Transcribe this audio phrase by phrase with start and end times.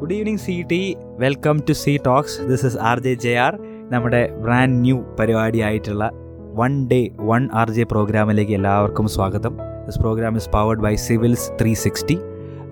[0.00, 3.58] Good evening C T welcome to C talks this is R J J R
[3.90, 6.10] നമ്മുടെ brand new പരിപാടിയായിട്ടുള്ള
[6.54, 9.56] one day one R J പ്രോഗ്രാമിലേക്ക് എല്ലാവർക്കും സ്വാഗതം.
[9.86, 12.18] This program is powered by civils three sixty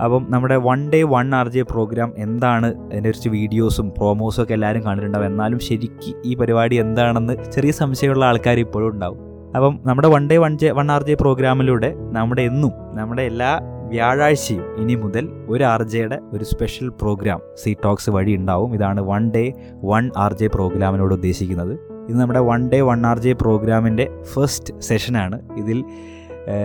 [0.04, 2.67] അപ്പം നമ്മുടെ one day one R J program എന്താണ്?
[2.67, 5.26] അതിന്റെ കുറച്ച് വീഡിയോസും പ്രോമോസും ഒക്കെ എല്ലാവരും കണ്ടിട്ടുണ്ടാവും.
[5.26, 9.18] എന്നാലും ശരിക്കും ഈ പരിപാടി എന്താണെന്ന് ചെറിയ സംശയമുള്ള ആൾക്കാർ ഇപ്പോഴും ഉണ്ടാവും.
[9.56, 14.64] അപ്പം നമ്മുടെ one day one J one R J പ്രോഗ്രാമിലൂടെ നമ്മുടെ എന്നും നമ്മുടെ എല്ലാ വ്യാഴാഴ്ചയും
[14.77, 18.75] ഇനി മുതൽ ഒരു ആർ ജെയുടെ ഒരു സ്പെഷ്യൽ പ്രോഗ്രാം സി ടോക്സ് വഴി ഉണ്ടാവും.
[18.75, 19.52] ഇതാണ് one day
[19.84, 21.78] one R J പ്രോഗ്രാമിനോട് ഉദ്ദേശിക്കുന്നത്.
[22.09, 25.84] ഇത് നമ്മുടെ one day one R J പ്രോഗ്രാമിന്റെ ഫസ്റ്റ് സെഷനാണ് ഇതിൽ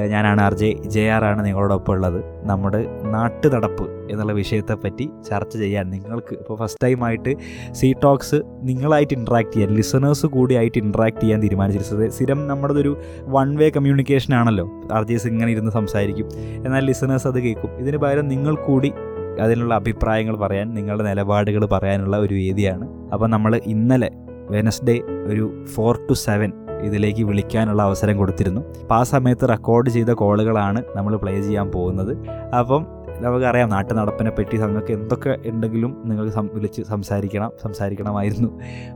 [0.07, 2.23] ഞാനാണ് ആർ ജെ ജെ ആർ ആണ് നിങ്ങളോടൊപ്പം ഉള്ളത്.
[2.43, 7.35] നമ്മുടെ നാട്ടു നടപ്പ് എന്നുള്ള വിഷയത്തെപ്പറ്റി ചർച്ച ചെയ്യാൻ നിങ്ങൾക്ക് ഇപ്പോൾ ഫസ്റ്റ് ടൈമായിട്ട്
[7.71, 13.69] സി ടോക്സ് നിങ്ങളായിട്ട് ഇൻട്രാക്ട് ചെയ്യാൻ ലിസണേഴ്സ് കൂടിയായിട്ട് ഇൻട്രാക്ട് ചെയ്യാൻ തീരുമാനിച്ചിരുന്നത് സ്ഥിരം നമ്മുടെ ഒരു വൺ വേ
[13.69, 14.71] കമ്മ്യൂണിക്കേഷൻ ആണല്ലോ.
[14.91, 16.29] ആർ ജെസ് ഇങ്ങനെ ഇരുന്ന് സംസാരിക്കും.
[16.65, 17.77] എന്നാൽ ലിസണേഴ്സ് അത് കേൾക്കും.
[17.77, 18.93] ഇതിന് പകരം നിങ്ങൾ കൂടി
[19.41, 24.09] അതിനുള്ള അഭിപ്രായങ്ങൾ പറയാൻ നിങ്ങളുടെ നിലപാടുകൾ പറയാനുള്ള ഒരു വേദിയാണ് അപ്പോൾ നമ്മൾ ഇന്നലെ
[24.49, 26.53] വെനസ്ഡേ ഒരു ഫോർ ടു സെവൻ
[26.85, 28.61] ഇതിലേക്ക് വിളിക്കാനുള്ള അവസരം കൊടുത്തിരുന്നു.
[28.81, 32.17] അപ്പോൾ ആ സമയത്ത് റെക്കോർഡ് ചെയ്ത കോളുകളാണ് നമ്മൾ പ്ലേ ചെയ്യാൻ പോകുന്നത്.
[32.59, 38.49] അപ്പം നമുക്കറിയാം നാട്ടു നടപ്പിനെ പറ്റി നിങ്ങൾക്ക് എന്തൊക്കെ ഉണ്ടെങ്കിലും നിങ്ങൾ വിളിച്ച് സംസാരിക്കണം സംസാരിക്കണമായിരുന്നു.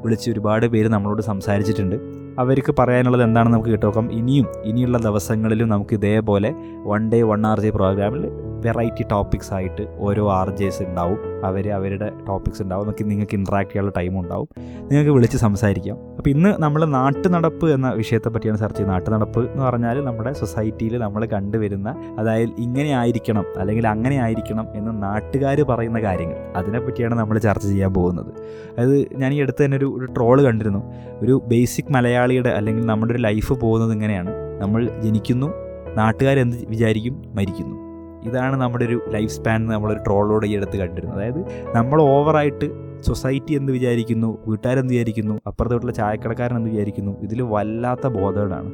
[0.04, 1.96] വിളിച്ച് ഒരുപാട് പേര് നമ്മളോട് സംസാരിച്ചിട്ടുണ്ട്.
[2.40, 4.12] അവർക്ക് പറയാനുള്ളത് എന്താണെന്ന് നമുക്ക് കേട്ടോക്കാം.
[4.12, 6.54] ഇനിയും ഇനിയുള്ള ദിവസങ്ങളിലും നമുക്ക് ഇതേപോലെ
[6.86, 8.30] one day one R J പ്രോഗ്രാമിൽ
[8.62, 13.94] വെറൈറ്റി ടോപ്പിക്സ് ആയിട്ട് ഓരോ ആർ ജെസ് ഉണ്ടാവും അവർ അവരുടെ ടോപ്പിക്സ് ഉണ്ടാവും നമുക്ക് നിങ്ങൾക്ക് ഇൻട്രാക്ട് ചെയ്യാനുള്ള
[13.98, 14.48] ടൈം ഉണ്ടാവും.
[14.82, 15.98] നിങ്ങൾക്ക് വിളിച്ച് സംസാരിക്കാം.
[16.18, 18.98] അപ്പോൾ ഇന്ന് നമ്മൾ നാട്ടു നടപ്പ് എന്ന വിഷയത്തെ പറ്റിയാണ് ചർച്ച ചെയ്യുന്നത്.
[18.98, 25.04] നാട്ടു നടപ്പ് എന്ന് പറഞ്ഞാൽ നമ്മുടെ സൊസൈറ്റിയിൽ നമ്മൾ കണ്ടുവരുന്ന അതായത് ഇങ്ങനെ ആയിരിക്കണം അല്ലെങ്കിൽ അങ്ങനെ ആയിരിക്കണം എന്ന്
[25.04, 26.36] നാട്ടുകാർ പറയുന്ന കാര്യങ്ങൾ.
[26.56, 28.34] അതിനെപ്പറ്റിയാണ് നമ്മൾ ചർച്ച ചെയ്യാൻ പോകുന്നത്.
[28.80, 30.94] അതായത് ഞാൻ ഈ അടുത്ത് തന്നെ ഒരു ഒരു ട്രോൾ കണ്ടിരുന്നു.
[31.22, 34.32] ഒരു ബേസിക് മലയാളിയുടെ അല്ലെങ്കിൽ നമ്മുടെ ഒരു ലൈഫ് പോകുന്നത് ഇങ്ങനെയാണ്.
[34.62, 35.54] നമ്മൾ ജനിക്കുന്നു
[35.96, 37.24] നാട്ടുകാരെന്ത് വിചാരിക്കും?
[37.36, 37.87] മരിക്കുന്നു.
[38.28, 41.18] ഇതാണ് നമ്മുടെ ഒരു ലൈഫ് സ്പാൻ നമ്മളൊരു ട്രോളോട് ഈ അടുത്ത് കണ്ടിരുന്നത്.
[41.18, 41.42] അതായത്
[41.76, 42.70] നമ്മൾ ഓവറായിട്ട്
[43.02, 48.72] സൊസൈറ്റി എന്ന് വിചാരിക്കുന്നു വീട്ടുകാരെന്ത് വിചാരിക്കുന്നു അപ്പുറത്തോട്ടുള്ള ചായക്കടക്കാരൻ എന്ന് വിചാരിക്കുന്നു ഇതിൽ വല്ലാത്ത ബോധേഡാണ്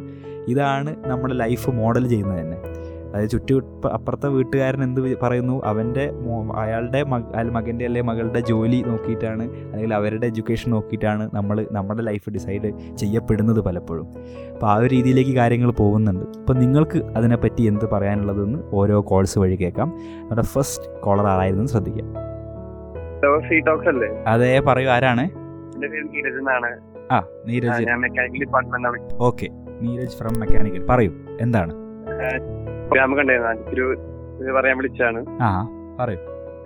[0.47, 2.57] ഇതാണ് നമ്മുടെ ലൈഫ് മോഡൽ ചെയ്യുന്നത് തന്നെ.
[3.13, 3.55] അതായത് ചുറ്റു
[3.93, 5.61] അപ്പുറത്തെ വീട്ടുകാരൻ എന്ത് പറയുന്നു?
[5.65, 6.11] അവന്റെ
[6.55, 13.59] അയാളുടെ മകന്റെ അല്ലെങ്കിൽ മകളുടെ ജോലി നോക്കിയിട്ടാണ് അല്ലെങ്കിൽ അവരുടെ എഡ്യൂക്കേഷൻ നോക്കിയിട്ടാണ് നമ്മൾ നമ്മുടെ ലൈഫ് ഡിസൈഡ് ചെയ്യപ്പെടുന്നത്
[13.59, 14.07] പലപ്പോഴും.
[14.53, 16.25] അപ്പോൾ ആ ഒരു രീതിയിലേക്ക് കാര്യങ്ങൾ പോകുന്നുണ്ട്.
[16.39, 19.89] അപ്പോൾ നിങ്ങൾക്ക് അതിനെപ്പറ്റി എന്ത് പറയാനുള്ളതെന്ന് ഓരോ കോൾസ് വഴി കേൾക്കാം.
[20.21, 22.09] നമ്മുടെ ഫസ്റ്റ് കോളർ ആരായിരുന്നു ശ്രദ്ധിക്കാം.
[24.27, 25.25] അതെ പറയൂ ആരാണ്?
[27.11, 27.83] ആ Neeraj.
[29.19, 29.47] Okay
[29.81, 31.73] Neeraj from mechanical പറയൂ എന്താണ്?
[33.15, 33.95] കണ്ടായിരുന്നു ഒരു
[34.39, 35.25] ഇത് പറയാൻ വിളിച്ചാണ്
[35.99, 36.17] പറയൂ.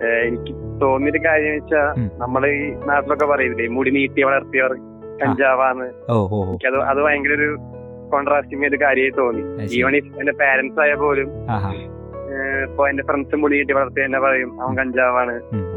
[0.04, 4.72] എനിക്ക് തോന്നിയൊരു കാര്യം വെച്ചാ നമ്മളെ ഈ നാട്ടിലൊക്കെ പറയില്ലേ മുടി നീട്ടി വളർത്തിയവർ
[5.24, 6.12] കഞ്ചാവാന്ന്.
[6.50, 7.56] എനിക്കത് അത് ഭയങ്കര ഒരു
[8.12, 9.62] കോൺട്രാസ്റ്റിംഗ് ഒരു കാര്യമായി തോന്നി.
[9.76, 11.28] ഈവൺ എന്റെ പാരന്റ്സ് ആയ പോലും
[12.64, 15.32] ഇപ്പൊ എന്റെ ഫ്രണ്ട്സ് മുടി നീട്ടി വളർത്തി എന്നെ പറയും അവൻ കഞ്ചാവാണ്.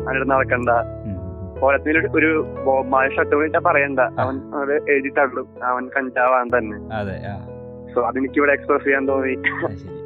[0.07, 0.69] അവനോട് നടക്കണ്ട.
[0.69, 1.59] ഉം.
[1.59, 2.95] പോലത്തിന് ഒരു- ബോബ്
[3.35, 3.99] വേണ്ടിട്ടാ പറയണ്ട.
[3.99, 5.47] അവൻ എഴുതി തള്ളും.
[5.63, 6.95] അവൻ കഞ്ചാവാൻ തന്നെ.
[7.93, 9.35] സോ അതെനിക്ക് ഇവിടെ എക്സ്പ്രസ് ചെയ്യാൻ തോന്നി.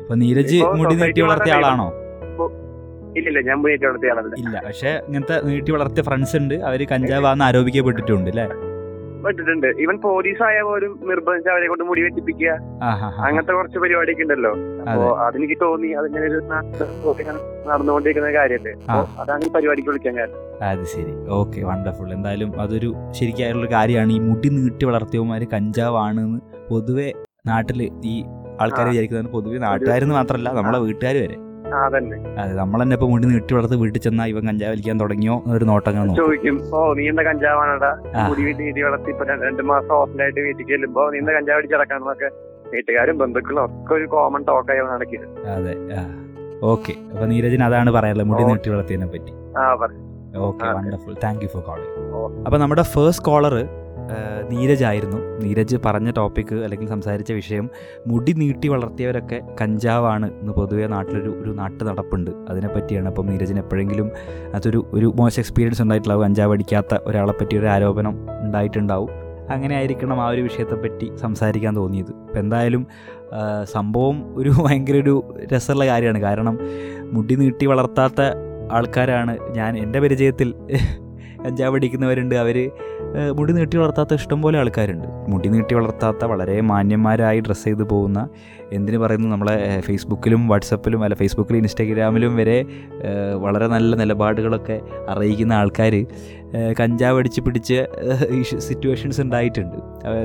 [0.02, 1.88] ഇപ്പൊ നീരജ് മുടി നീട്ടി വളർത്തിയ ആളാണോ?
[3.20, 4.36] ഇല്ലില്ല ഞാൻ മുടി നീട്ടി വളർത്തിയ ആളല്ല.
[4.44, 6.56] ഇല്ല പക്ഷെ ഇങ്ങനത്തെ നീട്ടി വളർത്തിയ ഫ്രണ്ട്സ് ഉണ്ട്.
[6.70, 8.48] അവർ കഞ്ചാവാന്ന് ആരോപിക്കപ്പെട്ടിട്ടുണ്ട് അല്ലേ?
[9.26, 9.68] പെട്ടിട്ടുണ്ട്.
[9.84, 12.52] ഇവൻ പോലീസ് ആയ പോലും നിർബന്ധിച്ച് അവരെ കൊണ്ട് മുടി വെട്ടിപ്പിക്കുക.
[13.28, 14.52] അങ്ങനത്തെ കുറച്ച് പരിപാടിയൊക്കെ ഉണ്ടല്ലോ.
[14.82, 16.42] അപ്പോ അതെനിക്ക് തോന്നി അതിങ്ങനെ ഒരു
[17.70, 18.74] നടന്നുകൊണ്ടിരിക്കുന്ന കാര്യല്ലേ
[19.22, 20.42] അതാണ് ഈ പരിപാടിക്ക് വിളിക്കാൻ കാരണം.
[20.72, 21.14] അത് ശരി.
[21.40, 24.12] ഓക്കെ വണ്ടർഫുൾ എന്തായാലും അതൊരു ശരിക്കായുള്ള കാര്യമാണ്.
[24.18, 27.10] ഈ മുടി നീട്ടി വളർത്തിയവന്മാര് കഞ്ചാവാണെന്ന് പൊതുവെ
[27.46, 28.16] നാട്ടിൽ ഈ
[28.62, 28.92] ആൾക്കാർ ആ.
[28.92, 31.38] വിചാരിക്കുന്നത് പൊതുവെ നാട്ടുകാരെന്ന് മാത്രമല്ല നമ്മളെ വീട്ടുകാർ വരെ.
[31.78, 32.00] അതെ
[32.58, 36.58] നമ്മൾ തന്നെ ഇപ്പൊ മുടി നീട്ടി വളർത്ത് വീട്ടിൽ ചെന്നാ ഇവൻ കഞ്ചാവ് വലിക്കാൻ തുടങ്ങിയോ ഒരു നോട്ടങ്ങൾ ചോദിക്കും
[36.74, 37.90] ഓ നീ എന്താ കഞ്ചാവാണടാ?
[38.60, 42.30] നീട്ടി വളർത്തി ഇപ്പൊ രണ്ട് മാസം ഹോസ്റ്റലായിട്ട് വീട്ടിൽ ചെല്ലുമ്പോ നീ എന്താ കഞ്ചാവ് അടിച്ചിടക്കാണെന്നൊക്കെ
[42.72, 45.74] വീട്ടുകാരും ബന്ധുക്കളും ഒക്കെ ഒരു കോമൺ ടോക്കായി നടക്കിയത് അതെ
[46.66, 46.94] ഓക്കെ.
[47.12, 49.34] അപ്പൊ നീരജിന് അതാണ് പറയാനുള്ളത് മുടി നീട്ടി വളർത്തിയതിനെ പറ്റി
[50.44, 51.14] okay wonderful.
[51.24, 51.92] Thank you for calling
[52.46, 53.56] അപ്പൊ നമ്മുടെ ഫേസ്റ്റ് കോളർ
[54.50, 55.18] നീരജ് ആയിരുന്നു.
[55.18, 57.70] നീരജ് പറഞ്ഞ ടോപ്പിക്ക് അല്ലെങ്കിൽ സംസാരിച്ച വിഷയം
[58.08, 62.32] മുടി നീട്ടി വളർത്തിയവരൊക്കെ കഞ്ചാവാണ് എന്ന് പൊതുവേ നാട്ടിലൊരു ഒരു നാട്ടു നടപ്പുണ്ട്.
[62.50, 64.12] അതിനെപ്പറ്റിയാണ് അപ്പം നീരജിന് എപ്പോഴെങ്കിലും
[64.54, 66.24] അതൊരു ഒരു മോശം എക്സ്പീരിയൻസ് ഉണ്ടായിട്ടുണ്ടാവും.
[66.24, 69.10] കഞ്ചാവ് അടിക്കാത്ത ഒരാളെ പറ്റി ഒരു ആരോപണം ഉണ്ടായിട്ടുണ്ടാവും.
[69.50, 72.10] അങ്ങനെ ആയിരിക്കണം ആ ഒരു വിഷയത്തെപ്പറ്റി സംസാരിക്കാൻ തോന്നിയത്.
[72.10, 72.88] ഇപ്പം എന്തായാലും
[73.64, 75.24] സംഭവം ഒരു ഭയങ്കര ഒരു
[75.54, 76.22] രസമുള്ള കാര്യമാണ്.
[76.22, 76.60] കാരണം
[77.04, 78.22] മുടി നീട്ടി വളർത്താത്ത
[78.72, 79.78] ആൾക്കാരാണ് ഞാൻ.
[79.78, 80.54] എന്റെ പരിചയത്തിൽ
[81.46, 82.72] കഞ്ചാവ് അടിക്കുന്നവരുണ്ട് അവർ
[83.38, 85.08] മുടി നീട്ടി വളർത്താത്ത ഇഷ്ടംപോലെ ആൾക്കാരുണ്ട്.
[85.30, 88.30] മുടി നീട്ടി വളർത്താത്ത വളരെ മാന്യന്മാരായി ഡ്രസ്സ് ചെയ്ത് പോകുന്ന
[88.74, 92.66] എന്തിനു പറയുന്നു നമ്മളെ ഫേസ്ബുക്കിലും വാട്സപ്പിലും അല്ല ഫേസ്ബുക്കിലും ഇൻസ്റ്റാഗ്രാമിലും വരെ
[93.44, 95.96] വളരെ നല്ല നിലപാടുകളൊക്കെ അറിയിക്കുന്ന ആൾക്കാർ
[96.80, 97.78] കഞ്ചാവ് അടിച്ച് പിടിച്ച്
[98.58, 99.78] സിറ്റുവേഷൻസ് ഉണ്ടായിട്ടുണ്ട്.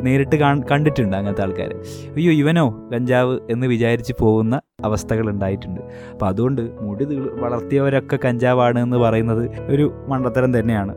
[0.02, 0.36] നേരിട്ട്
[0.70, 1.70] കണ്ടിട്ടുണ്ട് അങ്ങനത്തെ ആൾക്കാർ
[2.16, 5.80] അയ്യോ ഇവനോ കഞ്ചാവ് എന്ന് വിചാരിച്ച് പോകുന്ന അവസ്ഥകൾ ഉണ്ടായിട്ടുണ്ട്.
[6.12, 7.04] അപ്പോൾ അതുകൊണ്ട് മുടി
[7.44, 10.94] വളർത്തിയവരൊക്കെ കഞ്ചാവാണ് എന്ന് പറയുന്നത് ഒരു മണ്ടത്തരം തന്നെയാണ്.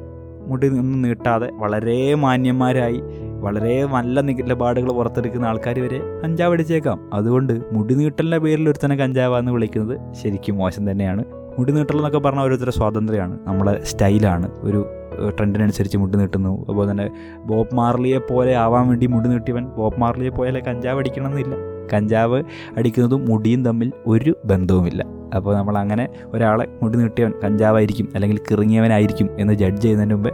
[0.47, 3.03] മുടി ഒന്നും നീട്ടാതെ വളരെ മാന്യന്മാരായി
[3.39, 7.09] വളരെ നല്ല നിലപാടുകൾ പുറത്തെടുക്കുന്ന ആൾക്കാർ വരെ കഞ്ചാവ് അടിച്ചേക്കാം.
[7.13, 11.25] അതുകൊണ്ട് മുടി നീട്ടലിന്റെ പേരിൽ ഒരുത്തനെ കഞ്ചാവാന്ന് വിളിക്കുന്നത് ശരിക്കും മോശം തന്നെയാണ്.
[11.59, 13.39] മുടി നീട്ടൽ എന്നൊക്കെ പറഞ്ഞാൽ ഓരോരുത്തരുടെ സ്വാതന്ത്ര്യമാണ്.
[13.43, 14.51] നമ്മളെ സ്റ്റൈലാണ്.
[14.61, 14.87] ഒരു
[15.29, 16.61] ട്രെൻഡിനനുസരിച്ച് മുടി നീട്ടുന്നു.
[16.61, 17.09] അതുപോലെ തന്നെ
[17.45, 21.55] ബോബ് മാർലിയെ പോലെ ആവാൻ വേണ്ടി മുടി നീട്ടിയവൻ ബോബ് മാർലിയെ പോലെ കഞ്ചാവ് അടിക്കണമെന്നില്ല.
[21.93, 22.43] കഞ്ചാവ്
[22.77, 25.05] അടിക്കുന്നതും മുടിയും തമ്മിൽ ഒരു ബന്ധവുമില്ല.
[25.35, 30.31] അപ്പോൾ നമ്മൾ അങ്ങനെ ഒരാളെ മുടി നീട്ടിയവൻ കഞ്ചാവായിരിക്കും അല്ലെങ്കിൽ കിറങ്ങിയവനായിരിക്കും എന്ന് ജഡ്ജ് ചെയ്യുന്നതിന് മുമ്പേ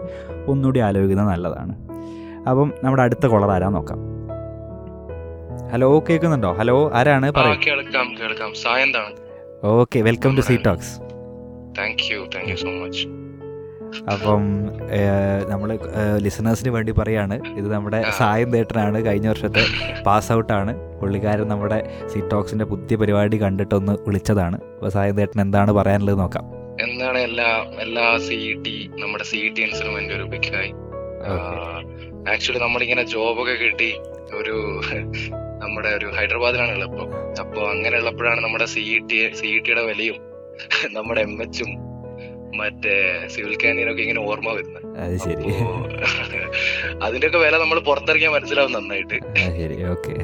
[0.48, 1.76] ഒന്നുകൂടി ആലോചിക്കുന്നത് നല്ലതാണ്.
[2.50, 3.98] അപ്പം നമ്മുടെ അടുത്ത കോളർ ആരാ നോക്കാം.
[5.72, 6.52] ഹലോ കേൾക്കുന്നുണ്ടോ?
[6.52, 7.34] ഹലോ ആരാണ്?
[7.34, 8.54] കേൾക്കാം കേൾക്കാം.
[8.54, 9.14] സായന്താണ്.
[9.64, 11.00] Okay welcome to C talks
[11.80, 13.08] thank you thank you so much
[14.14, 14.44] അപ്പം
[15.50, 15.70] നമ്മൾ
[16.26, 17.36] ലിസണേഴ്സിന് വേണ്ടി പറയാണ്.
[17.60, 19.06] ഇത് നമ്മുടെ സായം തേട്ടനാണ്.
[19.06, 19.64] കഴിഞ്ഞ വർഷത്തെ
[20.06, 21.80] പാസ് ഔട്ടാണ് പുള്ളിക്കാരൻ നമ്മുടെ
[22.14, 24.58] സിറ്റോക്സിന്റെ പുതിയ പരിപാടി കണ്ടിട്ടൊന്ന് വിളിച്ചതാണ്.
[24.76, 26.46] അപ്പോൾ സായം തേട്ടൻ എന്താണ് പറയാനുള്ളത് നോക്കാം.
[26.82, 27.48] എന്താണ് എല്ലാ
[27.80, 30.72] എല്ലാ സി ടി നമ്മുടെ സി ടി എന്റെ ഒരു ബിഗ് ഹായ്
[32.34, 33.90] ആക്ച്വലി നമ്മളിങ്ങനെ ജോബൊക്കെ കിട്ടി
[34.40, 34.56] ഒരു
[35.62, 37.04] നമ്മുടെ ഒരു ഹൈദരാബാദിലാണ് ഉള്ളപ്പോ
[37.42, 40.18] അപ്പോൾ അങ്ങനെ ഉള്ളപ്പോഴാണ് നമ്മുടെ സി ടി സി ടിയുടെ വിലയും
[40.94, 41.89] നമ്മുടെ എം എച്ചും
[42.54, 44.98] മറ്റേ സിവിൽ കാന്റീനൊക്കെ ഇങ്ങനെ ഓർമ്മ വരുന്നത്.
[44.98, 45.44] അത് ശരി.
[47.04, 49.20] അതിന്റെയൊക്കെ വില നമ്മൾ പുറത്തിറങ്ങിയാൽ മനസ്സിലാവും നന്നായിട്ട്.
[49.38, 49.84] ശരി.
[49.84, 50.16] ഓക്കെ.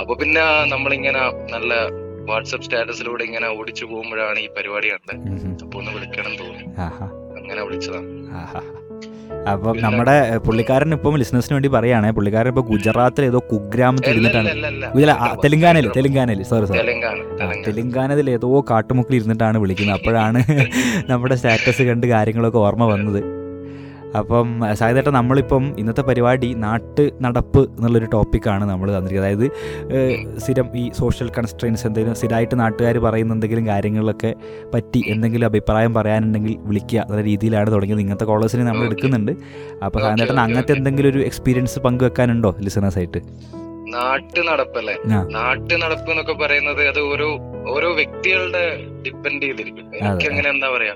[0.00, 1.20] അപ്പൊ പിന്നെ നമ്മളിങ്ങനെ
[1.52, 1.74] നല്ല
[2.24, 5.16] വാട്സപ്പ് സ്റ്റാറ്റസിലൂടെ ഇങ്ങനെ ഓടിച്ചു പോകുമ്പോഴാണ് ഈ പരിപാടി കണ്ടത്.
[5.62, 6.64] അപ്പൊ ഒന്ന് വിളിക്കണം തോന്നി.
[7.36, 8.34] അങ്ങനെ വിളിച്ചതാണ്.
[9.52, 10.14] അപ്പം നമ്മുടെ
[10.46, 14.48] പുള്ളിക്കാരൻ ഇപ്പം ലിസണേഴ്സിന് വേണ്ടി പറയുകയാണെ പുള്ളിക്കാരൻ ഇപ്പോൾ ഗുജറാത്തിൽ ഏതോ കുഗ്രാമത്തിൽ ഇരുന്നിട്ടാണ്.
[15.44, 16.42] തെലുങ്കാനയിൽ തെലുങ്കാനയിൽ.
[16.42, 17.62] Sorry sorry Telangana Telangana.
[17.66, 19.96] തെലുങ്കാനയിൽ ഏതോ കാട്ടുമുക്കിൽ ഇരുന്നിട്ടാണ് വിളിക്കുന്നത്.
[19.98, 20.40] അപ്പോഴാണ്
[21.10, 23.20] നമ്മുടെ സ്റ്റാറ്റസ് കണ്ട് കാര്യങ്ങളൊക്കെ ഓർമ്മ വന്നത്.
[24.18, 29.34] അപ്പം സാധ്യത നമ്മളിപ്പം ഇന്നത്തെ പരിപാടി നാട്ട് നടപ്പ് എന്നുള്ളൊരു ടോപ്പിക്കാണ് നമ്മൾ തന്നിരിക്കുന്നത്.
[29.34, 34.34] അതായത് സ്ഥിരം ഈ സോഷ്യൽ കൺസ്ട്രെയിൻസ് എന്തെങ്കിലും സ്ഥിരമായിട്ട് നാട്ടുകാർ പറയുന്ന എന്തെങ്കിലും കാര്യങ്ങളിലൊക്കെ
[34.74, 38.00] പറ്റി എന്തെങ്കിലും അഭിപ്രായം പറയാനുണ്ടെങ്കിൽ വിളിക്കുക എന്നുള്ള രീതിയിലാണ് തുടങ്ങിയത്.
[38.00, 38.86] ഇങ്ങനത്തെ കോളേഴ്സിനെ നമ്മൾ.
[38.86, 39.32] എടുക്കുന്നുണ്ട്.
[39.84, 43.20] അപ്പോൾ Okay, അങ്ങനത്തെ എന്തെങ്കിലും ഒരു എക്സ്പീരിയൻസ് പങ്കുവെക്കാനുണ്ടോ ലിസണേഴ്സ് ആയിട്ട്?
[43.94, 44.94] നാട്ടു നടപ്പല്ലേ
[45.34, 47.28] നാട്ടു നടപ്പ് എന്നൊക്കെ പറയുന്നത് അത് ഓരോ
[47.70, 48.62] ഓരോ വ്യക്തികളുടെ
[49.06, 50.94] ഡിപ്പെൻഡ് ചെയ്തിരിക്കും എനിക്ക് അങ്ങനെ എന്താ പറയാ?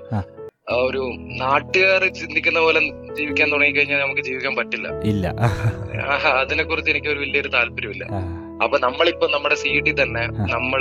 [0.71, 1.03] ഒരു
[1.43, 2.81] നാട്ടുകാർ ചിന്തിക്കുന്ന പോലെ
[3.19, 5.27] ജീവിക്കാൻ തുടങ്ങി കഴിഞ്ഞാൽ നമുക്ക് ജീവിക്കാൻ പറ്റില്ല ഇല്ല
[6.41, 8.05] അതിനെ കുറിച്ച് എനിക്ക് ഒരു വലിയൊരു താല്പര്യമില്ല
[8.65, 10.23] അപ്പൊ നമ്മളിപ്പോ നമ്മുടെ സി ഡി തന്നെ.
[10.55, 10.81] നമ്മൾ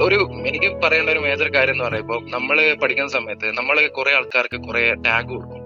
[0.00, 4.82] ഒരു എനിക്ക് പറയേണ്ട ഒരു മേജർ കാര്യം എന്ന് പറയുമ്പോ നമ്മൾ പഠിക്കുന്ന സമയത്ത് നമ്മൾ കുറെ ആൾക്കാർക്ക് കുറെ
[5.06, 5.60] ടാഗ് കൊടുക്കും.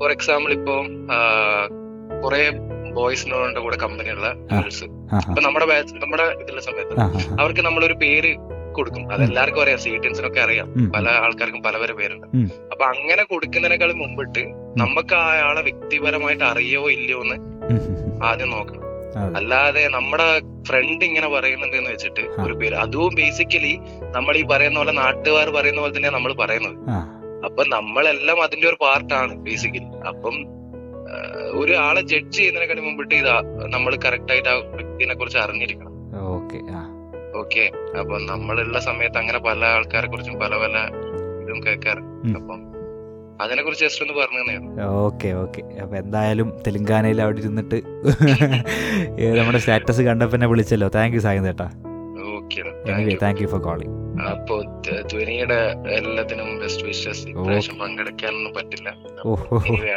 [0.00, 0.74] ഫോർ എക്സാമ്പിൾ ഇപ്പോ
[2.24, 2.42] കുറെ
[2.98, 4.28] ബോയ്സിനോടെ കൂടെ കമ്പനിയുള്ള.
[4.52, 5.66] ഗേൾസ് ഇപ്പൊ നമ്മുടെ
[6.04, 6.94] നമ്മുടെ ഇതിലെ സമയത്ത്.
[7.40, 8.32] അവർക്ക് നമ്മളൊരു പേര്
[8.78, 9.04] കൊടുക്കും.
[9.12, 9.78] അത് എല്ലാവർക്കും അറിയാം.
[9.84, 10.68] സി ടിൻസിനൊക്കെ അറിയാം.
[10.96, 12.26] പല ആൾക്കാർക്കും പല പേരുണ്ട്.
[12.72, 14.44] അപ്പൊ അങ്ങനെ കൊടുക്കുന്നതിനേക്കാൾ മുമ്പിട്ട്
[14.82, 15.16] നമുക്ക്
[15.48, 17.38] ആളെ വ്യക്തിപരമായിട്ട് അറിയോ ഇല്ലയോ എന്ന്.
[18.28, 18.84] ആദ്യം നോക്കണം.
[19.38, 20.26] അല്ലാതെ നമ്മുടെ
[20.68, 22.74] ഫ്രണ്ട് ഇങ്ങനെ പറയുന്നുണ്ട് എന്ന് വെച്ചിട്ട് ഒരു പേര്.
[22.84, 23.72] അതും ബേസിക്കലി
[24.16, 26.76] നമ്മൾ ഈ പറയുന്ന പോലെ നാട്ടുകാർ പറയുന്ന പോലെ തന്നെയാണ് നമ്മൾ പറയുന്നത്.
[27.46, 30.36] അപ്പൊ നമ്മളെല്ലാം അതിന്റെ ഒരു പാർട്ടാണ് ബേസിക്കലി അപ്പം
[31.60, 33.36] ഒരാളെ ഒരു ആളെ ജഡ്ജ് ചെയ്യുന്നതിനെക്കാളും മുമ്പിട്ട് ഇതാ
[33.74, 35.87] നമ്മൾ കറക്റ്റ് ആയിട്ട് ആ വ്യക്തിനെ കുറിച്ച് അറിഞ്ഞിരിക്കണം.
[37.38, 37.70] ഓക്കെ.
[37.98, 40.76] അപ്പൊ നമ്മളുള്ള സമയത്ത് അങ്ങനെ പല ആൾക്കാരെ കുറിച്ചും പല പല
[41.42, 42.02] ഇതും കേൾക്കാറ്.
[42.34, 42.60] അപ്പം
[43.40, 45.60] അതിനെ കുറിച്ച് ജസ്റ്റ് ഒന്ന് പറഞ്ഞു ഓക്കെ ഓക്കെ.
[45.82, 47.76] അപ്പൊ എന്തായാലും തെലുങ്കാനയിൽ അവിടെ ഇരുന്നിട്ട്
[49.38, 50.88] നമ്മുടെ സ്റ്റാറ്റസ് കണ്ടപ്പോ വിളിച്ചല്ലോ.
[50.88, 51.68] താങ്ക് യു സായി ചേട്ടാ
[52.30, 53.94] okay thank you for calling
[54.28, 55.58] അപ്പൊ ധ- ധ്വനിയുടെ
[55.90, 58.88] എല്ലാത്തിനും ബെസ്റ്റ് വിഷസ് ഇപ്രാവശ്യം പങ്കെടുക്കാനൊന്നും പറ്റില്ല.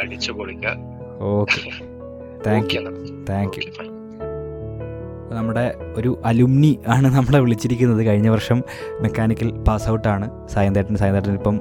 [0.00, 0.76] അടിച്ചു പൊളിക്കാം.
[1.20, 1.60] Okay.
[2.46, 2.80] Thank you
[3.30, 3.64] thank you.
[5.32, 8.02] നമ്മുടെ ഒരു അലുമിനി ആണ് നമ്മളെ വിളിച്ചിരിക്കുന്നത്.
[8.06, 8.62] കഴിഞ്ഞ വർഷം
[9.00, 11.60] മെക്കാനിക്കൽ പാസ് ഔട്ടാണ് സായന്തേട്ടൻ സായന്തേട്ടൻ ഇപ്പം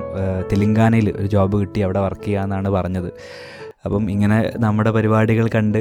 [0.51, 1.79] തെലങ്കാനയിൽ ഒരു ജോബ് കിട്ടി.
[1.79, 3.09] അവിടെ വർക്ക് ചെയ്യാമെന്നാണ് പറഞ്ഞത്.
[3.85, 5.77] അപ്പം ഇങ്ങനെ നമ്മുടെ പരിപാടികൾ കണ്ട്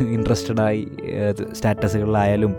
[0.00, 0.88] ഇൻട്രസ്റ്റഡായി
[1.52, 2.54] സ്റ്റാറ്റസുകളിലായാലും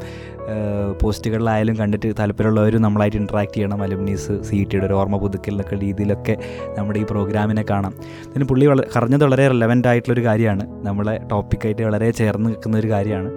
[1.01, 3.83] പോസ്റ്റുകളിലായാലും കണ്ടിട്ട് താല്പര്യമുള്ളവരും നമ്മളായിട്ട് ഇൻട്രാക്ട് ചെയ്യണം.
[3.83, 6.36] അലുമിനീസ് സി ടിയുടെ ഒരു ഓർമ്മ പുതുക്കൽ എന്നൊക്കെ രീതിയിലൊക്കെ
[6.77, 7.93] നമ്മുടെ ഈ പ്രോഗ്രാമിനെ കാണാം.
[8.29, 10.65] ഇതിന് പുള്ളി വളരെ പറഞ്ഞത് വളരെ റെലവന്റ് ആയിട്ടുള്ളൊരു കാര്യമാണ്.
[10.88, 13.31] നമ്മളെ ടോപ്പിക്കായിട്ട് വളരെ ചേർന്ന് നിൽക്കുന്ന ഒരു കാര്യമാണ്.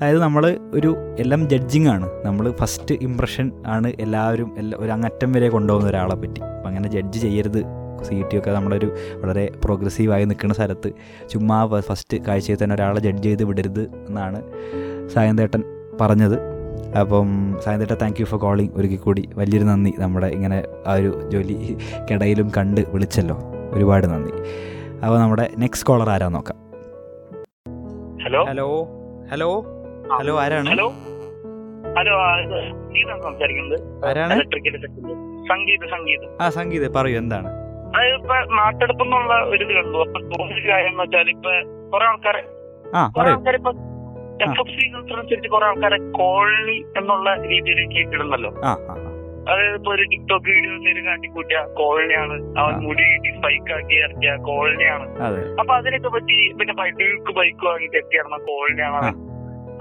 [0.00, 2.10] അതായത് നമ്മൾ ഒരു എല്ലാം ജഡ്ജിങ് ആണ്.
[2.24, 6.40] നമ്മൾ ഫസ്റ്റ് ഇമ്പ്രഷൻ ആണ് എല്ലാവരും എല്ലാ ഒരു അങ്ങറ്റം വരെ കൊണ്ടുപോകുന്ന ഒരാളെ പറ്റി.
[6.40, 7.64] അപ്പം അങ്ങനെ ജഡ്ജ് ചെയ്യരുത്.
[8.02, 10.92] സി ടി ഒക്കെ നമ്മളൊരു വളരെ പ്രോഗ്രസീവായി നിൽക്കുന്ന സ്ഥലത്ത്
[11.30, 14.42] ചുമ്മാ ഫസ്റ്റ് കാഴ്ചയിൽ തന്നെ ഒരാളെ ജഡ്ജ് ചെയ്ത് വിടരുത് എന്നാണ്
[15.08, 15.62] സായന്തേട്ടൻ
[16.00, 16.40] പറഞ്ഞത്.
[16.98, 19.94] അപ്പം സായന്തേട്ട താങ്ക് യു ഫോർ കോളിംഗ് ഒരുക്കി കൂടി വലിയൊരു നന്ദി.
[19.98, 21.76] നമ്മുടെ ഇങ്ങനെ ആ ഒരു ജോലി
[22.10, 23.38] കിടയിലും കണ്ട് വിളിച്ചല്ലോ.
[23.72, 24.32] ഒരുപാട് നന്ദി.
[25.04, 26.58] അപ്പോൾ നമ്മുടെ നെക്സ്റ്റ് കോളർ ആരാ നോക്കാം.
[28.24, 28.88] ഹലോ ഹലോ
[29.32, 29.79] ഹലോ
[30.18, 30.68] ഹലോ ആരാണ്?
[30.72, 30.86] ഹലോ.
[31.98, 32.28] ഹലോ ആ,
[33.26, 33.76] സംസാരിക്കുന്നത്.
[34.08, 34.34] ആരാണ്?
[35.50, 36.24] സംഗീത് സംഗീത്.
[36.42, 37.48] ആ സംഗീത പറയൂ എന്താണ്?
[37.94, 39.98] അതായത് ഇപ്പൊ നാട്ടെടുപ്പ് എന്നുള്ള ഒരു ഇത് കണ്ടു.
[40.06, 41.52] അപ്പൊ തോന്നിയ കാര്യം എന്ന് വെച്ചാൽ ഇപ്പൊ
[41.92, 42.42] കുറെ ആൾക്കാരെ
[43.16, 43.72] കുറെ ആൾക്കാർ ഇപ്പൊ
[44.44, 48.52] എഫ് എഫ് സി അനുസരിച്ച് കുറെ ആൾക്കാരെ കോളനി എന്നുള്ള രീതിയിലേക്ക് ഇടുന്നല്ലോ.
[49.50, 52.34] അതായത് ഇപ്പൊ ഒരു ടിക്ടോക്ക് വീഡിയോ എന്തെങ്കിലും കാട്ടിക്കൂട്ടിയ കോളനിയാണ്.
[52.60, 55.06] അവൻ മുടി മുടി സ്പൈക്ക് ആക്കി ഇറക്കിയ കോളനിയാണ്.
[55.60, 59.10] അപ്പൊ അതിനൊക്കെ പറ്റി പിന്നെ ബൈക്ക് ബൈക്ക് വാങ്ങി എത്തിയിടുന്ന കോളനിയാണ്.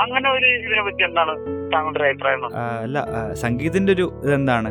[0.04, 1.34] അങ്ങനെ ഒരു ഇതിനെ പറ്റി എന്താണ്
[1.74, 2.44] താങ്കളുടെ അഭിപ്രായം?
[2.84, 3.00] അല്ല
[3.44, 4.70] സംഗീതത്തിന്റെ ഒരു ഇതെന്താണ്?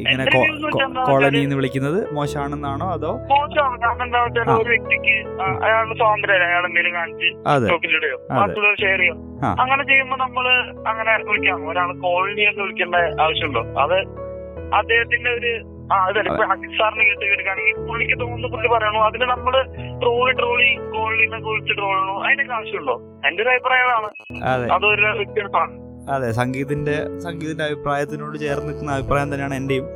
[0.00, 0.24] ഇങ്ങനെ
[1.06, 5.14] കോളനി എന്ന് വിളിക്കുന്നത് മോശമാണെന്നാണോ അതോ മോശമാണ് കാരണം എന്താ വെച്ചാൽ ഒരു വ്യക്തിക്ക്
[5.64, 7.28] അയാളുടെ സ്വാതന്ത്ര്യം അയാൾ എന്തെങ്കിലും കാണിച്ച്.
[8.40, 9.16] മറ്റുള്ളവർ ഷെയർ ചെയ്യോ
[9.62, 10.46] അങ്ങനെ ചെയ്യുമ്പോ നമ്മൾ
[10.90, 13.62] അങ്ങനെ വിളിക്കാം ഒരാൾ കോളനി എന്ന് വിളിക്കേണ്ട ആവശ്യമുണ്ടോ?
[13.84, 13.98] അത്
[14.74, 15.52] അദ്ദേഹത്തിന്റെ ഒരു
[15.92, 18.98] ആ അതല്ല ഇപ്പൊ അജിത് സാറിന് കേട്ട് കേൾക്കുകയാണെങ്കിൽ പുള്ളിക്ക് തോന്നുന്നു പുള്ളി പറയണു.
[18.98, 19.54] അതിന് നമ്മൾ
[20.00, 22.96] ട്രോളി ട്രോളി കോളനി എന്നൊക്കെ വിളിച്ച് ട്രോളണു അതിനൊക്കെ ആവശ്യമുണ്ടോ?
[23.26, 24.08] എന്റെ ഒരു അഭിപ്രായമാണ്.
[24.44, 24.66] അതെ.
[24.68, 25.06] അതൊരു
[26.08, 29.86] അതെ സംഗീതിന്റെ സംഗീതിന്റെ അഭിപ്രായത്തിനോട് ചേർന്ന് നിൽക്കുന്ന അഭിപ്രായം തന്നെയാണ് എന്റെയും.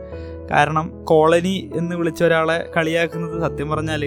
[0.51, 4.03] കാരണം കോളനി എന്ന് വിളിച്ച ഒരാളെ കളിയാക്കുന്നത് സത്യം പറഞ്ഞാൽ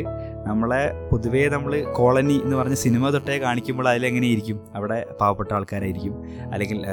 [0.46, 6.24] നമ്മളെ പൊതുവേ നമ്മൾ കോളനി എന്ന് പറഞ്ഞ സിനിമ തൊട്ടേ കാണിക്കുമ്പോൾ അതിലെങ്ങനെ ഇരിക്കും അവിടെ പാവപ്പെട്ട ആൾക്കാരായിരിക്കും.
[6.54, 6.86] അല്ലെങ്കിൽ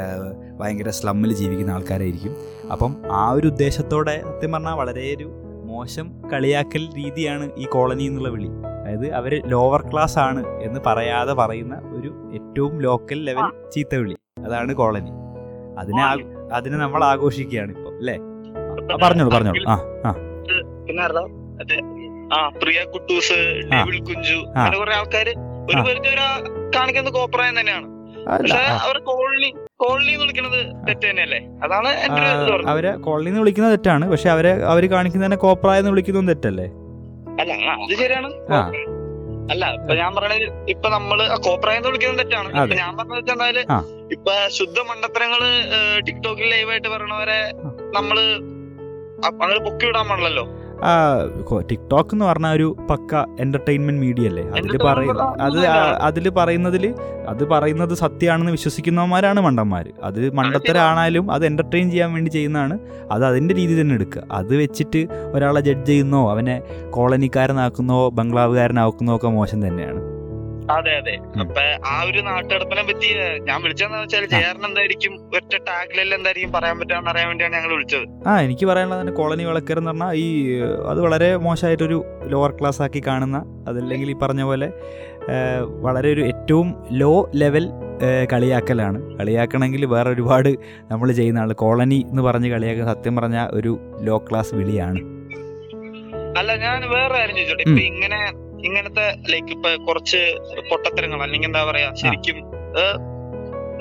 [0.60, 2.36] ഭയങ്കര സ്ലമ്മിൽ ജീവിക്കുന്ന ആൾക്കാരായിരിക്കും.
[2.72, 5.30] അപ്പം ആ ഒരു ഉദ്ദേശത്തോടെ സത്യം പറഞ്ഞാൽ വളരെ ഒരു
[5.64, 8.46] മോശം കളിയാക്കൽ രീതിയാണ് ഈ കോളനി എന്നുള്ള വിളി.
[8.46, 14.16] അതായത് അവർ ലോവർ ക്ലാസ് ആണ് എന്ന് പറയാതെ പറയുന്ന ഒരു ഏറ്റവും ലോക്കൽ ലെവൽ ചീത്ത വിളി.
[14.46, 15.10] അതാണ് കോളനി.
[15.78, 16.04] അതിനെ
[16.54, 18.18] അതിനെ നമ്മൾ ആഘോഷിക്കുകയാണ് ഇപ്പൊ അല്ലേ?
[19.02, 19.68] പറഞ്ഞോളൂ പറഞ്ഞോളൂ.
[19.68, 19.78] ആ.
[20.06, 20.12] ആ
[20.86, 22.01] പിന്നെ
[22.36, 23.38] ആ പ്രിയ കുട്ടൂസ്
[23.72, 25.32] ഡേവിഡ് കുഞ്ചു അങ്ങനെ കുറെ ആൾക്കാര്
[25.70, 26.26] ഒരു പേർക്ക് പരിധി വരെ
[26.76, 27.86] കാണിക്കുന്ന കോപ്രായം തന്നെയാണ്.
[28.30, 31.40] പക്ഷെ അവർ കോളനി വിളിക്കുന്നത് തെറ്റ് തന്നെയല്ലേ?
[31.64, 32.20] അതാണ് എന്റെ
[32.56, 32.64] ഒരു.
[32.72, 34.04] അവരെ കോളനി എന്ന് വിളിക്കുന്നത് തെറ്റാണ്.
[34.12, 36.66] പക്ഷെ അവരെ അവർ കാണിക്കുന്നതിനെ കോപ്രായ എന്ന് വിളിക്കുന്നതും തെറ്റല്ലേ?
[37.42, 37.52] അല്ല
[37.84, 38.30] അത് ശരിയാണ്.
[39.52, 42.48] അല്ല ഇപ്പൊ ഞാൻ പറഞ്ഞത് ഇപ്പൊ നമ്മൾ കോപ്രായെന്ന് കോപ്രായം എന്ന് വിളിക്കുന്നത് തെറ്റാണ്.
[42.62, 43.58] ഇപ്പൊ ഞാൻ പറഞ്ഞത് വെച്ചാൽ.
[44.16, 45.42] ഇപ്പൊ ശുദ്ധ മണ്ടത്തരങ്ങൾ
[46.08, 47.40] ടിക്ടോക്കിൽ ലൈവായിട്ട് പറയണവരെ.
[47.98, 48.18] നമ്മൾ
[49.42, 50.44] അങ്ങനെ പൊക്കി വിടാൻ പാടില്ലല്ലോ.
[51.60, 54.44] ടിക്ടോക്ക് എന്ന് പറഞ്ഞ ഒരു പക്ക എന്റർടൈൻമെന്റ് മീഡിയ അല്ലേ?
[54.44, 55.66] അതിൽ പറയുന്ന അത്.
[56.02, 56.94] അതിൽ പറയുന്നതിൽ
[57.28, 62.78] അത് പറയുന്നത് സത്യമാണെന്ന് വിശ്വസിക്കുന്നവന്മാരാണ് മണ്ടന്മാർ അത് മണ്ടത്തരാണാലും അത് എന്റർടൈൻ ചെയ്യാൻ വേണ്ടി ചെയ്യുന്നതാണ്.
[63.10, 64.22] അത് അതിന്റെ രീതി തന്നെ എടുക്കുക.
[64.32, 70.11] അത് വെച്ചിട്ട് ഒരാളെ ജഡ്ജ് ചെയ്യുന്നോ അവനെ കോളനിക്കാരനാക്കുന്നോ ബംഗ്ലാവുകാരനാക്കുന്നോ ഒക്കെ മോശം തന്നെയാണ്.
[70.76, 71.14] അതെ അതെ.
[71.42, 73.08] അപ്പൊ ആ ഒരു നാട്ടുകടപ്പിനെ പറ്റി
[73.48, 75.14] ഞാൻ വിളിച്ചതെന്ന് വെച്ചാൽ ചേർന്ന് എന്തായിരിക്കും?
[75.38, 78.04] ഒറ്റ ടാഗിലെല്ലാം എന്തായിരിക്കും പറയാൻ പറ്റാന്ന് അറിയാൻ വേണ്ടിയാണ് ഞങ്ങൾ വിളിച്ചത്.
[78.28, 80.26] ആ എനിക്ക് പറയാനുള്ളത് തന്നെ കോളനി വിളക്കർ എന്ന് പറഞ്ഞാൽ ഈ
[80.92, 81.98] അത് വളരെ മോശമായിട്ടൊരു
[82.34, 83.38] ലോവർ ക്ലാസ് ആക്കി കാണുന്ന
[83.70, 84.68] അതല്ലെങ്കിൽ ഈ പറഞ്ഞ പോലെ
[85.86, 86.68] വളരെ ഒരു ഏറ്റവും
[87.00, 87.64] ലോ ലെവൽ
[88.32, 88.98] കളിയാക്കലാണ്.
[89.18, 90.48] കളിയാക്കണമെങ്കിൽ വേറെ ഒരുപാട്
[90.92, 93.72] നമ്മൾ ചെയ്യുന്ന ആൾ കോളനി എന്ന് പറഞ്ഞ് കളിയാക്കുന്ന സത്യം പറഞ്ഞ ഒരു
[94.08, 95.00] ലോ ക്ലാസ് വിളിയാണ്.
[96.40, 97.64] അല്ല ഞാൻ വേറെ കാര്യം ചോദിച്ചോട്ടെ.
[97.68, 98.20] ഇപ്പൊ ഇങ്ങനെ
[98.64, 100.20] ഇങ്ങനത്തെ ലൈക്ക് ഇപ്പൊ കുറച്ച്
[100.70, 102.38] പൊട്ടത്തരങ്ങൾ അല്ലെങ്കിൽ എന്താ പറയാ ശരിക്കും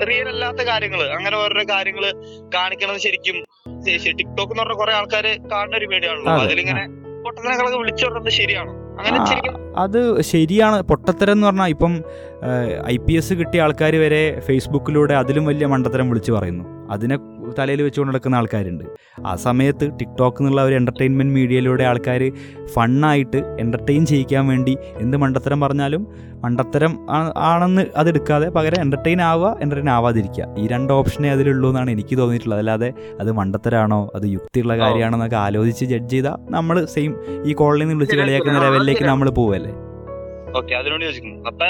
[0.08, 2.04] റിയൽ അല്ലാത്ത കാര്യങ്ങൾ അങ്ങനെ ഓരോരോ കാര്യങ്ങൾ
[2.54, 3.36] കാണിക്കണത് ശരിക്കും
[4.18, 6.82] ടിക്ടോക്ക് എന്ന് പറഞ്ഞ കുറെ ആൾക്കാര് കാണുന്ന ഒരു മീഡിയ ആണല്ലോ അതെ, അതിലിങ്ങനെ
[7.24, 8.72] പൊട്ടത്തരങ്ങളൊക്കെ വിളിച്ചു പറയുന്നത് ശരിയാണോ
[9.76, 10.78] അത് ശരിയാണ്.
[10.82, 11.92] പൊട്ടത്തരം എന്ന് പറഞ്ഞാൽ ഇപ്പം
[12.86, 16.64] ഐ പി എസ് കിട്ടിയ ആൾക്കാർ വരെ ഫേസ്ബുക്കിലൂടെ അതിലും വലിയ മണ്ടത്തരം വിളിച്ചു പറയുന്നു.
[16.90, 17.16] അതിനെ
[17.58, 18.84] തലയിൽ വെച്ചുകൊണ്ട് നടക്കുന്ന ആൾക്കാരുണ്ട്.
[19.26, 22.22] ആ സമയത്ത് ടിക്ടോക്ക് എന്നുള്ള ഒരു എന്റർടൈൻമെന്റ് മീഡിയയിലൂടെ ആൾക്കാർ
[22.74, 26.04] ഫണ്ണായിട്ട് എന്റർടൈൻ ചെയ്യിക്കാൻ വേണ്ടി എന്ത് മണ്ടത്തരം പറഞ്ഞാലും
[26.44, 26.92] മണ്ടത്തരം
[27.50, 30.46] ആണെന്ന് അതെടുക്കാതെ പകരം എന്റർടൈൻ ആവുക എന്റർടൈൻ ആവാതിരിക്കുക.
[30.58, 32.60] ഈ രണ്ട് ഓപ്ഷനേ അതിലുള്ളൂ എന്നാണ് എനിക്ക് തോന്നിയിട്ടുള്ളത്.
[32.64, 32.90] അല്ലാതെ
[33.20, 37.12] അത് മണ്ടത്തരാണോ അത് യുക്തിയുള്ള കാര്യമാണോ എന്നൊക്കെ ആലോചിച്ച് ജഡ്ജ് ചെയ്താൽ നമ്മൾ സെയിം
[37.48, 39.72] ഈ കോളനിയിൽ നിന്ന് വിളിച്ച് കളിയാക്കുന്ന ലെവലിലേക്ക് നമ്മൾ പോവല്ലേ?
[40.56, 41.38] ഓക്കെ അതിനോട് യോജിക്കുന്നു.
[41.50, 41.66] അപ്പൊ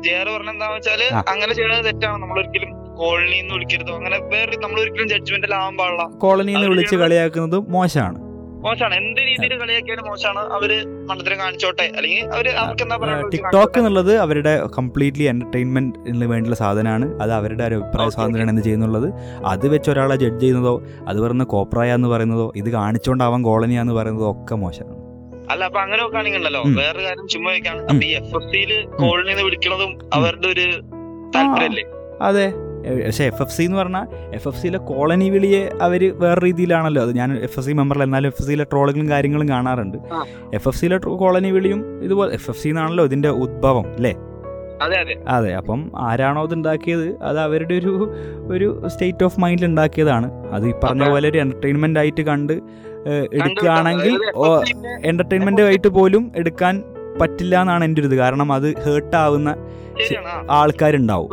[0.00, 2.22] ജയർ പറഞ്ഞ എന്താന്ന് വെച്ചാൽ അങ്ങനെ ചെയ്യുന്നത് തെറ്റാണ്.
[2.22, 3.92] നമ്മൾ ഒരിക്കലും കോളനി എന്ന് വിളിക്കരുതോ.
[3.96, 6.04] അങ്ങനെ വേറെ നമ്മൾ ഒരിക്കലും ജഡ്ജ്മെന്റിൽ ആവാൻ പാടില്ല.
[6.18, 8.18] കോളനി എന്ന് വിളിച്ച് കളിയാക്കുന്നത് മോശമാണ്.
[8.64, 8.94] മോശമാണ്.
[8.94, 10.42] എന്ത് രീതിയിൽ കളിയാക്കിയാലും മോശമാണ്.
[10.56, 10.70] അവർ
[11.08, 11.86] മണ്ഡലം കാണിച്ചോട്ടെ.
[11.96, 17.06] അല്ലെങ്കിൽ അവർ അവർക്ക് എന്താ പറയുക ടിക്ടോക്ക് എന്നുള്ളത് അവരുടെ കംപ്ലീറ്റ്ലി എന്റർടൈൻമെന്റിന് വേണ്ടിയുള്ള സാധനമാണ്.
[17.22, 19.08] അത് അവരുടെ ഒരു അഭിപ്രായ സ്വാതന്ത്ര്യമാണ് എന്ന് ചെയ്യുന്നുള്ളത്.
[19.46, 20.74] അത് വെച്ച് ഒരാളെ ജഡ്ജ് ചെയ്യുന്നതോ
[21.08, 24.93] അത് പറയുന്ന കോപ്രായ എന്ന് പറയുന്നതോ ഇത് കാണിച്ചുകൊണ്ടാവാൻ കോളനിയാന്ന് പറയുന്നതോ ഒക്കെ മോശമാണ്.
[25.50, 29.26] അല്ല അപ്പൊ അങ്ങനെ നോക്കുകയാണെങ്കിലോ വേറൊരു വേറെ കാര്യം ചുമ്മാ വെക്കാണ് അപ്പൊ ഈ എഫ് എഫ് സിയിൽ കോളിൽ
[29.30, 30.66] നിന്ന് വിളിക്കണതും അവരുടെ ഒരു
[31.34, 31.84] താല്പര്യല്ലേ?
[32.20, 32.46] അതെ.
[33.06, 37.02] പക്ഷേ എഫ് എഫ് സി എന്ന് പറഞ്ഞാൽ എഫ് എഫ് സിയിലെ കോളനി വിളിയെ അവർ വേറെ രീതിയിലാണല്ലോ.
[37.02, 39.98] അത് ഞാൻ എഫ് എഫ് സി മെമ്പറല്ല എന്നാലും എഫ് എഫ് സിയിലെ ട്രോളുകളും കാര്യങ്ങളും കാണാറുണ്ട്.
[40.56, 44.14] എഫ് എഫ് സിയിലെ കോളനി വിളിയും ഇതുപോലെ എഫ് എഫ് സി എന്നാണല്ലോ ഇതിന്റെ ഉദ്ഭവം അല്ലേ?
[44.84, 45.14] അതെ അതെ.
[45.28, 47.06] അതെ അപ്പം ആരാണോ ഇത് ഉണ്ടാക്കിയത്?
[47.28, 47.92] അത് അവരുടെ ഒരു
[48.54, 50.28] ഒരു സ്റ്റേറ്റ് ഓഫ് മൈൻഡിൽ ഉണ്ടാക്കിയതാണ്.
[50.56, 52.54] അത് ഈ പറഞ്ഞ പോലെ ഒരു എന്റർടൈൻമെന്റ് ആയിട്ട് കണ്ട്
[53.08, 54.18] എടുക്കുകയാണെങ്കിൽ
[55.04, 56.82] എന്റർടൈൻമെന്റ് ആയിട്ട് പോലും എടുക്കാൻ
[57.20, 58.16] പറ്റില്ല എന്നാണ് എന്റെ ഒരു ഇത്.
[58.16, 59.56] കാരണം അത് ഹേർട്ട് ആവുന്ന.
[60.50, 61.28] ആൾക്കാരുണ്ടാവും.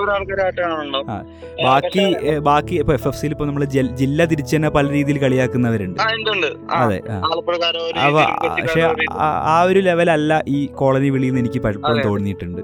[1.63, 6.01] ബാക്കി ബാക്കി ഇപ്പൊ എഫ് എഫ് സിയിൽ ഇപ്പൊ നമ്മൾ ജില്ല തിരിച്ചു തന്നെ പല രീതിയിൽ കളിയാക്കുന്നവരുണ്ട്.
[6.73, 7.01] അതെ
[8.61, 8.81] പക്ഷെ.
[9.11, 12.61] ആ- ഒരു ലെവലല്ല ഈ കോളനി വിളിയിൽ നിന്ന് എനിക്ക് പലപ്പോഴും തോന്നിയിട്ടുണ്ട്.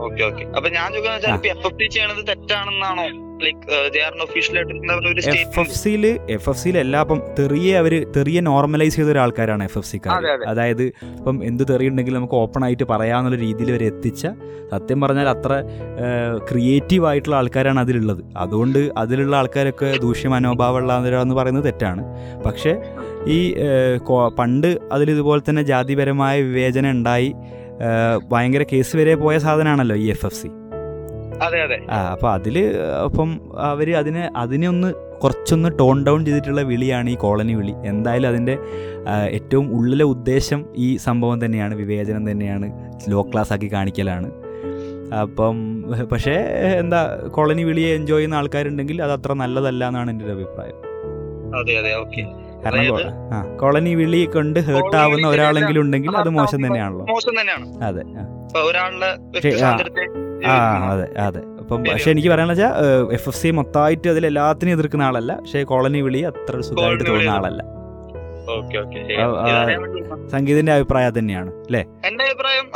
[0.00, 0.44] Okay okay.
[0.44, 3.25] അപ്പൊ ഞാൻ ചോദിക്കുന്നത് വെച്ചാൽ എഫ് എഫ് സി ചെയ്യണത് തെറ്റാണെന്നാണോ?
[3.40, 7.04] എഫ് സ്റ്റേറ്റ്മെന്റ് എഫ് സിയിൽ എല്ലാ
[7.38, 10.46] തെറിയെ തെറിയെ നോർമലൈസ് ചെയ്ത ഒരാൾക്കാരാണ് എഫ് എഫ് സിക്കാർ അതെ, അതെ.
[10.46, 14.26] അതായത് ഇപ്പം എന്ത് തെറിയുണ്ടെങ്കിലും നമുക്ക് ഓപ്പൺ ആയിട്ട് പറയാന്നുള്ള രീതിയിൽ വരെ എത്തിച്ച
[14.72, 15.62] സത്യം പറഞ്ഞാൽ അത്ര
[16.50, 18.24] ക്രിയേറ്റീവ് ആയിട്ടുള്ള ആൾക്കാരാണ് അതിലുള്ളത്.
[18.36, 22.04] അതുകൊണ്ട് അതിലുള്ള ആൾക്കാരൊക്കെ ദൂഷ്യ മനോഭാവമുള്ളവരാന്ന് പറയുന്നത് തെറ്റാണ്.
[22.42, 22.76] പക്ഷേ
[23.26, 23.54] ഈ
[24.38, 27.34] പണ്ട് അതിലിതുപോലെ തന്നെ ജാതിപരമായ വിവേചനം ഉണ്ടായി
[28.32, 30.48] ഭയങ്കര കേസ് വരെ പോയ സാധനമാണല്ലോ ഈ എഫ് എഫ് സി
[31.44, 31.76] അതെ അതെ.
[31.90, 32.56] ആ അപ്പോൾ അതിൽ
[33.06, 33.30] അപ്പം
[33.70, 34.88] അവർ അതിനെ അതിനെ ഒന്ന്
[35.22, 37.74] കുറച്ചൊന്ന് ടോൺ ഡൗൺ ചെയ്തിട്ടുള്ള വിളിയാണ് ഈ കോളനി വിളി.
[37.90, 38.54] എന്തായാലും അതിന്റെ
[39.30, 42.66] ഏറ്റവും ഉള്ളിലെ ഉദ്ദേശം ഈ സംഭവം തന്നെയാണ് വിവേചനം തന്നെയാണ്
[43.12, 44.28] ലോ ക്ലാസ് ആക്കി കാണിക്കലാണ്.
[45.22, 45.56] അപ്പം
[46.12, 46.34] പക്ഷേ
[46.82, 47.00] എന്താ
[47.36, 50.76] കോളനി വിളിയെ എൻജോയ് ചെയ്യുന്ന ആൾക്കാരുണ്ടെങ്കിൽ അത് അത്ര നല്ലതല്ല എന്നാണ് എന്റെ ഒരു അഭിപ്രായം.
[52.64, 52.96] കാരണം
[53.34, 57.04] ആ കോളനി വിളി കൊണ്ട് ഹേർട്ട് ആവുന്ന ഒരാളെങ്കിലും ഉണ്ടെങ്കിൽ അത് മോശം തന്നെയാണല്ലോ.
[57.14, 57.66] മോശം തന്നെയാണ്.
[57.88, 58.04] അതെ
[58.68, 59.10] ഒരാളുടെ
[60.44, 60.90] ആ.
[60.92, 61.40] അതെ അതെ.
[61.58, 61.84] അപ്പം.
[61.84, 62.72] പക്ഷെ എനിക്ക് പറയാന്ന് വെച്ചാൽ
[63.12, 65.36] എഫ് എഫ് സി മൊത്തമായിട്ട് അതിൽ എല്ലാത്തിനും എതിർക്കുന്ന ആളല്ല.
[65.36, 67.62] പക്ഷേ കോളനി വിളി അത്ര സുഖമായിട്ട് തോന്നുന്ന ആളല്ല.
[70.30, 71.84] സംഗീതിന്റെ അഭിപ്രായം തന്നെയാണ് അല്ലേ?
[72.06, 72.66] എന്റെ അഭിപ്രായം.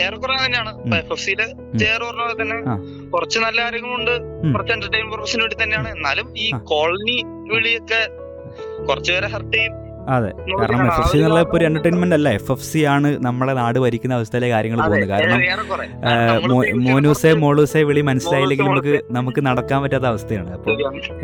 [0.00, 0.98] ഏറെക്കുറെ തന്നെയാണ്.
[0.98, 1.46] എഫ് എഫ് സിയിലെ
[1.78, 2.56] ചെയർ പറഞ്ഞ തന്നെ
[3.10, 4.20] കുറച്ച് നല്ല കാര്യങ്ങളുണ്ട്.
[4.52, 5.88] കുറച്ച് എന്റർടൈൻ പർപ്പസിന് വേണ്ടി തന്നെയാണ്.
[5.88, 7.22] എന്നാലും ഈ കോളനി
[7.54, 8.08] വിളിയൊക്കെ
[8.84, 9.87] കുറച്ചുപേരെ ഹർട്ട് ചെയ്യും.
[10.08, 10.30] അതെ.
[10.60, 10.86] കാരണം.
[10.86, 12.28] എഫ് എഫ് സി എന്നുള്ള ഇപ്പൊ ഒരു എന്റർടൈൻമെന്റ് അല്ല.
[12.38, 15.10] എഫ് എഫ് സി ആണ് നമ്മളെ നാട് ഭരിക്കുന്ന അവസ്ഥയിലെ കാര്യങ്ങൾ പോകുന്നത്.
[15.10, 15.40] കാരണം
[16.86, 20.50] മോനൂസെ മോളൂസെ വിളി മനസ്സിലായില്ലെങ്കിൽ നമുക്ക് നമുക്ക് നടക്കാൻ പറ്റാത്ത അവസ്ഥയാണ്.
[20.52, 20.70] അപ്പൊ.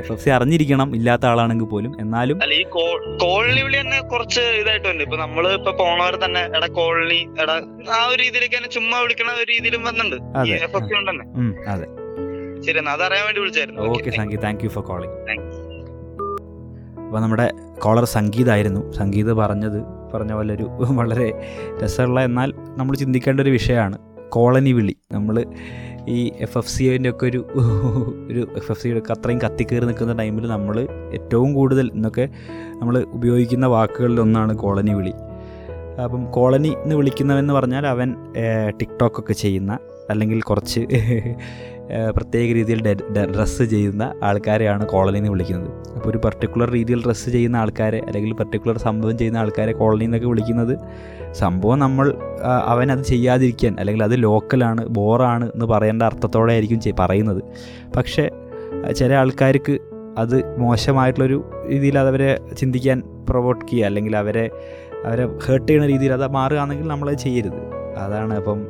[0.00, 1.92] എഫ് എഫ് സി അറിഞ്ഞിരിക്കണം ഇല്ലാത്ത ആളാണെങ്കിൽ പോലും.
[2.00, 2.64] എന്നാലും അല്ല ഈ
[3.22, 7.56] കോളനി വിളി തന്നെ കുറച്ച് ഇതായിട്ട് വന്നു ഇപ്പൊ നമ്മൾ ഇപ്പൊ പോണവർ തന്നെ എടാ കോളനി എടാ
[7.94, 10.16] ആ ഒരു രീതിയിലേക്ക് തന്നെ ചുമ്മാ വിളിക്കണ ഒരു രീതിയിലും വന്നിട്ടുണ്ട്.
[11.68, 11.86] അതെ.
[12.66, 12.92] ശരി എന്നാ.
[12.92, 13.82] അതറിയാൻ വേണ്ടി വിളിച്ചായിരുന്നു.
[13.90, 15.42] Okay thank you for calling Thank
[17.14, 18.92] അപ്പോൾ നമ്മുടെ കോളർ സംഗീതായിരുന്നു.
[18.92, 20.64] സംഗീത് പറഞ്ഞത് പറഞ്ഞ പോലെ ഒരു
[20.98, 21.32] വളരെ
[21.84, 23.98] രസമുള്ള എന്നാൽ നമ്മൾ ചിന്തിക്കേണ്ട ഒരു വിഷയമാണ്.
[24.28, 24.96] കോളനി വിളി.
[25.12, 25.44] നമ്മൾ
[26.08, 27.46] ഈ എഫ് എഫ് സിന്റെ ഒക്കെ ഒരു
[28.30, 30.80] ഒരു എഫ് എഫ് സിയുടെ അത്രയും കത്തിക്കേറി നിൽക്കുന്ന ടൈമിൽ നമ്മൾ
[31.12, 32.28] ഏറ്റവും കൂടുതൽ ഇന്നൊക്കെ
[32.80, 35.14] നമ്മൾ ഉപയോഗിക്കുന്ന വാക്കുകളിലൊന്നാണ് കോളനി വിളി.
[36.04, 38.14] അപ്പം കോളനി എന്ന് വിളിക്കുന്നവെന്ന് പറഞ്ഞാൽ അവൻ
[38.80, 39.78] ടിക്ടോക്കൊക്കെ ചെയ്യുന്ന
[40.10, 40.80] അല്ലെങ്കിൽ കുറച്ച്
[41.90, 42.82] പ്രത്യേക രീതിയിൽ
[43.34, 45.94] ഡ്രസ്സ് ചെയ്യുന്ന ആൾക്കാരെയാണ് കോളനി എന്ന് വിളിക്കുന്നത്.
[45.96, 50.78] അപ്പോൾ ഒരു പർട്ടിക്കുലർ രീതിയിൽ ഡ്രസ്സ് ചെയ്യുന്ന ആൾക്കാരെ അല്ലെങ്കിൽ പർട്ടിക്കുലർ സംഭവം ചെയ്യുന്ന ആൾക്കാരെ കോളനി എന്നൊക്കെ വിളിക്കുന്നത്
[51.32, 57.42] സംഭവം നമ്മൾ അവനത് ചെയ്യാതിരിക്കാൻ അല്ലെങ്കിൽ അത് ലോക്കലാണ് ബോറാണ് എന്ന് പറയേണ്ട അർത്ഥത്തോടെ ആയിരിക്കും പറയുന്നത്.
[57.96, 58.28] പക്ഷേ
[58.92, 59.78] ചില ആൾക്കാർക്ക്
[60.18, 64.50] അത് മോശമായിട്ടുള്ളൊരു രീതിയിൽ അതവരെ ചിന്തിക്കാൻ പ്രൊവോട്ട് ചെയ്യുക അല്ലെങ്കിൽ അവരെ
[65.04, 67.73] അവരെ ഹേർട്ട് ചെയ്യുന്ന രീതിയിൽ അത് മാറുകയാണെങ്കിൽ നമ്മളത് ചെയ്യരുത്.
[67.96, 68.66] അതാണ് അപ്പം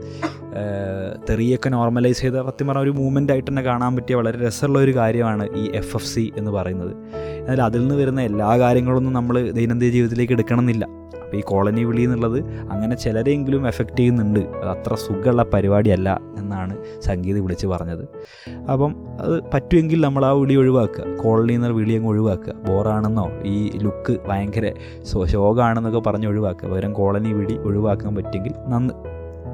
[1.29, 5.57] തെറിയൊക്കെ നോർമലൈസ് ചെയ്ത സത്യം പറഞ്ഞ ഒരു മൂവ്മെന്റ് ആയിട്ട് തന്നെ കാണാൻ പറ്റിയ വളരെ രസമുള്ള ഒരു കാര്യമാണ്
[5.57, 6.97] ഈ എഫ് എഫ് സി എന്ന് പറയുന്നത്.
[7.41, 11.04] എന്നാൽ അതിൽ നിന്ന് വരുന്ന എല്ലാ കാര്യങ്ങളൊന്നും നമ്മൾ ദൈനംദിന ജീവിതത്തിലേക്ക് എടുക്കണമെന്നില്ല.
[11.35, 14.41] അപ്പോൾ ഈ കോളനി വിളി എന്നുള്ളത് അങ്ങനെ ചിലരെങ്കിലും എഫക്റ്റ് ചെയ്യുന്നുണ്ട്.
[14.41, 18.09] അത് അത്ര സുഖമുള്ള പരിപാടിയല്ല എന്നാണ് സംഗീത് വിളിച്ച് പറഞ്ഞത്.
[18.73, 21.17] അപ്പം അത് പറ്റുമെങ്കിൽ നമ്മൾ ആ വിളി ഒഴിവാക്കുക.
[21.25, 22.55] കോളനി എന്ന വിളി അങ്ങ് ഒഴിവാക്കുക.
[22.69, 24.73] ബോറാണെന്നോ ഈ ലുക്ക് ഭയങ്കര
[25.33, 26.69] ശോകമാണെന്നൊക്കെ പറഞ്ഞ് ഒഴിവാക്കുക.
[26.69, 28.95] പകരം കോളനി വിളി ഒഴിവാക്കാൻ പറ്റുമെങ്കിൽ നന്ന്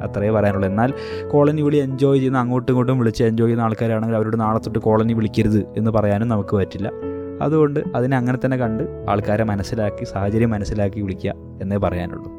[0.02, 0.68] അത്രയേ പറയാനുള്ളൂ.
[0.68, 0.92] എന്നാൽ
[1.32, 5.66] കോളനി വിളി എൻജോയ് ചെയ്യുന്ന അങ്ങോട്ടും ഇങ്ങോട്ടും വിളിച്ച് എൻജോയ് ചെയ്യുന്ന ആൾക്കാരാണെങ്കിൽ അവരോട് നാളെ തൊട്ട് കോളനി വിളിക്കരുത്
[5.76, 7.09] എന്ന് പറയാനും നമുക്ക് പറ്റില്ല.
[7.42, 12.30] അതുകൊണ്ട് അതിനെ അങ്ങനെ തന്നെ കണ്ട് ആൾക്കാരെ മനസ്സിലാക്കി സാഹചര്യം മനസ്സിലാക്കി വിളിക്കുക എന്നേ പറയാനുള്ളൂ.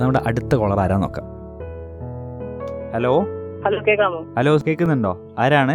[0.00, 1.26] നമ്മുടെ അടുത്ത കോളർ ആരാ നോക്കാം?
[2.94, 3.12] ഹലോ
[3.64, 5.74] ഹലോ കേൾക്കാമോ ഹലോ കേൾക്കുന്നുണ്ടോ ആരാണ്?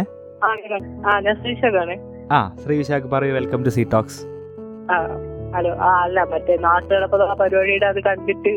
[2.32, 4.20] ആ ശ്രീ വിശാഖ് പറയൂ welcome to C talks
[5.54, 5.72] hello.
[5.78, 8.54] ആ അല്ല മറ്റേ നാട്ടുകിടപ്പുള്ള ആ പരിപാടിയുടെ അത് കണ്ടിട്ട്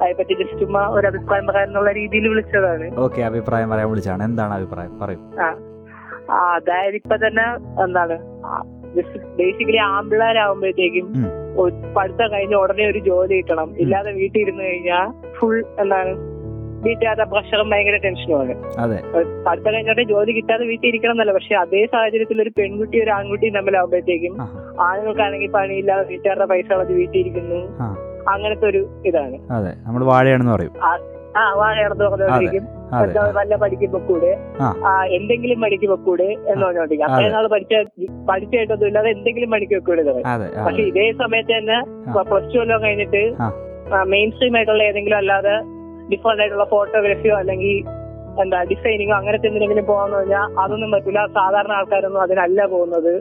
[0.00, 2.88] അതിനെപ്പറ്റി ജസ്റ്റ് ഉമ്മ ഒരു അഭിപ്രായം പറയാനുള്ള രീതിയിൽ വിളിച്ചതാണ്.
[2.96, 4.22] ഓക്കെ അഭിപ്രായം പറയാൻ വിളിച്ചാണ്.
[4.24, 4.92] എന്താണ് അഭിപ്രായം?
[5.00, 5.20] പറയൂ.
[6.30, 7.46] അതായത് ഇപ്പൊ തന്നെ
[7.84, 8.16] എന്താണ്?
[9.38, 11.06] ബേസിക്കലി ആമ്പിള്ളേരാകുമ്പോഴത്തേക്കും
[11.96, 13.74] പഠിത്തം കഴിഞ്ഞ ഉടനെ ഒരു ജോലി കിട്ടണം.
[13.78, 15.06] ഇല്ലാതെ വീട്ടിൽ ഇരുന്ന് കഴിഞ്ഞാൽ
[15.38, 16.12] ഫുൾ എന്താണ്
[16.84, 18.54] വീട്ടുകാരുടെ പ്രഷറും ഭയങ്കര ടെൻഷനുമാണ്
[19.46, 24.34] പഠിത്തം കഴിഞ്ഞോട്ടെ ജോലി കിട്ടാതെ വീട്ടിൽ ഇരിക്കണം എന്നല്ല പക്ഷെ അതേ സാഹചര്യത്തിൽ ഒരു പെൺകുട്ടി ഒരു ആൺകുട്ടിയും തമ്മിലാവുമ്പോഴത്തേക്കും.
[24.80, 27.60] ആണുങ്ങൾക്കാണെങ്കിൽ പണിയില്ലാതെ വീട്ടുകാരുടെ പൈസ കളഞ്ഞ് വീട്ടിൽ ഇരിക്കുന്നു.
[28.34, 29.36] അങ്ങനത്തെ ഒരു ഇതാണ്.
[29.86, 30.74] നമ്മൾ വാഴയാണെന്ന് പറയും.
[31.36, 34.30] ആ വാഴയാണെന്ന് പറഞ്ഞോണ്ടിരിക്കും അതെ പഠിക്ക് വെക്കൂടെ
[35.12, 37.06] എന്തെങ്കിലും പണിക്ക് വെക്കൂടെ എന്ന് പറഞ്ഞോണ്ടിരിക്കും.
[37.06, 37.14] അതെ.
[37.14, 37.74] അത്രയും നാൾ പഠിച്ച
[38.28, 40.02] പഠിച്ചായിട്ടൊന്നും ഇല്ലാതെ എന്തെങ്കിലും പണിക്ക് വെക്കൂടെ
[40.66, 41.78] പക്ഷെ ഇതേ സമയത്ത് തന്നെ.
[42.24, 43.22] പ്ലസ് ടു എല്ലാം കഴിഞ്ഞിട്ട്
[44.06, 45.54] മെയിൻ സ്ട്രീം ആയിട്ടുള്ള ഏതെങ്കിലും അല്ലാതെ
[46.10, 47.76] ഡിഫറെന്റ് ആയിട്ടുള്ള ഫോട്ടോഗ്രാഫിയോ അല്ലെങ്കിൽ
[48.42, 53.12] എന്താ ഡിസൈനിങ്ങോ അങ്ങനത്തെ എന്തിനെങ്കിലും പോകാന്ന് പറഞ്ഞാൽ അതൊന്നും പറ്റില്ല സാധാരണ ആൾക്കാരൊന്നും അതിനല്ല പോകുന്നത്.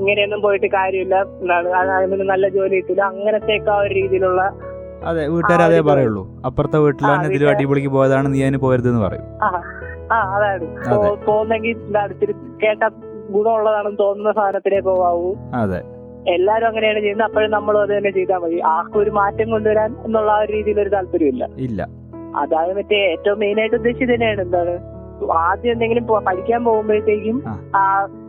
[0.00, 1.16] ഇങ്ങനെയൊന്നും പോയിട്ട് കാര്യമില്ല.
[1.42, 4.42] എന്താണ് അതിന് നല്ല ജോലി കിട്ടില്ല അങ്ങനത്തെ ആ ഒരു രീതിയിലുള്ള
[5.06, 6.22] അതെ വീട്ടുകാർ അതേ പറയുള്ളൂ.
[6.46, 9.26] അപ്പുറത്തെ വീട്ടിലാണ് ഇതിലും അടിപൊളിക്ക് പോയതാണ് നീ അതിന് എന്ന് പറയും.
[10.32, 10.66] അതാണ്.
[11.26, 11.76] പോകുന്നെങ്കിൽ
[12.62, 12.82] കേട്ട
[13.30, 15.34] ഗുണമുള്ളതാണെന്ന് തോന്നുന്ന സാധനത്തിലേ പോവാവൂ.
[15.54, 15.80] അതെ.
[16.28, 17.26] എല്ലാരും അങ്ങനെയാണ് ചെയ്യുന്നത്.
[17.28, 18.60] അപ്പോഴും നമ്മളും അത് തന്നെ ചെയ്താൽ മതി.
[18.60, 21.44] ആർക്കും ഒരു മാറ്റം കൊണ്ടുവരാൻ എന്നുള്ള ആ ഒരു രീതിയിൽ ഒരു താല്പര്യമില്ല.
[21.58, 21.82] ഇല്ല.
[22.36, 24.40] അതായത് മറ്റേ ഏറ്റവും മെയിൻ ആയിട്ട് ഉദ്ദേശിച്ചത് തന്നെയാണ്.
[24.40, 24.74] എന്താണ്?
[25.32, 27.36] ആദ്യം എന്തെങ്കിലും പഠിക്കാൻ പോകുമ്പോഴത്തേക്കും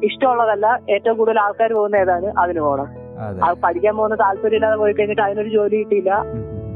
[0.03, 2.33] ഇഷ്ടമുള്ളതല്ല ഏറ്റവും കൂടുതൽ ആൾക്കാർ പോകുന്ന ഏതാണ്?
[2.37, 2.89] അതിന് പോകണം
[3.25, 3.39] അതെ.
[3.63, 6.13] പഠിക്കാൻ പോകുന്ന താല്പര്യമില്ലാതെ പോയി കഴിഞ്ഞിട്ട് അതിനൊരു ജോലി കിട്ടിയില്ല.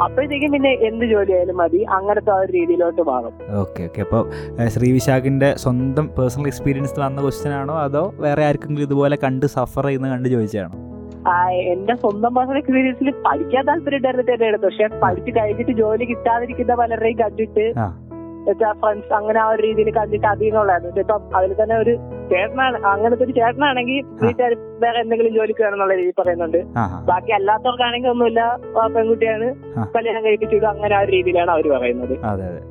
[0.01, 1.83] അപ്പോഴത്തേക്കും പിന്നെ എന്ത് ജോലി ആയാലും മതി.
[1.89, 3.33] അങ്ങനത്തെ ആ ഒരു രീതിയിലോട്ട് മാറും.
[3.59, 4.01] Okay okay.
[4.01, 4.21] അപ്പോൾ
[4.67, 7.73] ശ്രീ വിശാഖിന്റെ സ്വന്തം പേഴ്സണൽ എക്സ്പീരിയൻസ് വന്ന ക്വസ്റ്റ്യൻ ആണോ?
[7.77, 10.71] അതോ വേറെ ആർക്കെങ്കിലും ഇതുപോലെ കണ്ട് സഫർ ചെയ്യുന്ന കണ്ട് ചോദിച്ചതാണോ?
[11.27, 16.75] ആ, എന്റെ സ്വന്തം പേഴ്സണൽ എക്സ്പീരിയൻസിൽ പഠിക്കാൻ താല്പര്യം ഉണ്ടായിരുന്നിട്ട് തന്നെ എടുത്തു പക്ഷെ പഠിച്ച് കഴിഞ്ഞിട്ട് ജോലി കിട്ടാതിരിക്കുന്ന
[16.75, 17.65] പലരെയും കണ്ടിട്ട്
[18.47, 18.71] ആ.
[18.73, 20.99] ഫ്രണ്ട്സ് അങ്ങനെ ആ ഒരു രീതിയിൽ കണ്ടിട്ട് അതിൽ നിന്നുള്ളതായിരുന്നു.
[20.99, 21.93] ഇപ്പം അതിൽ തന്നെ ഒരു
[22.31, 26.57] ചേട്ടനാണ് അങ്ങനത്തെ ഒരു ചേട്ടനാണെങ്കിൽ വീട്ടുകാർ വേറെ എന്തെങ്കിലും ജോലിക്ക് വേണമെന്നുള്ള രീതി പറയുന്നുണ്ട്.
[27.05, 28.41] ബാക്കി അല്ലാത്തവർക്കാണെങ്കിൽ ഒന്നുമില്ല
[28.95, 29.47] പെൺകുട്ടിയാണ്.
[29.95, 32.13] കല്യാണം കഴിപ്പിച്ചിടും അങ്ങനെ ആ ഒരു രീതിയിലാണ് അവർ പറയുന്നത്.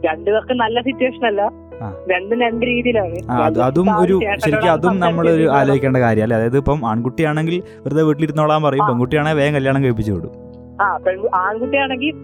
[0.07, 1.41] രണ്ടുപേർക്കും നല്ല സിറ്റുവേഷൻ അല്ല.
[1.83, 1.95] ആ.
[2.11, 3.17] രണ്ടും രണ്ട് രീതിയിലാണ്.
[3.63, 6.37] അതും ഒരു ശരിക്കും അതും നമ്മൾ ആലോചിക്കേണ്ട കാര്യമല്ലേ?
[6.37, 8.87] അതായത് ഇപ്പം ആൺകുട്ടിയാണെങ്കിൽ വെറുതെ വീട്ടിലിരുന്നോളാൻ പറയും.
[8.89, 10.46] പെൺകുട്ടിയാണെങ്കിൽ വേഗം കല്യാണം കഴിപ്പിച്ചു വിടും.
[10.79, 12.15] ആ പെൺകു ആൺകുട്ടിയാണെങ്കിൽ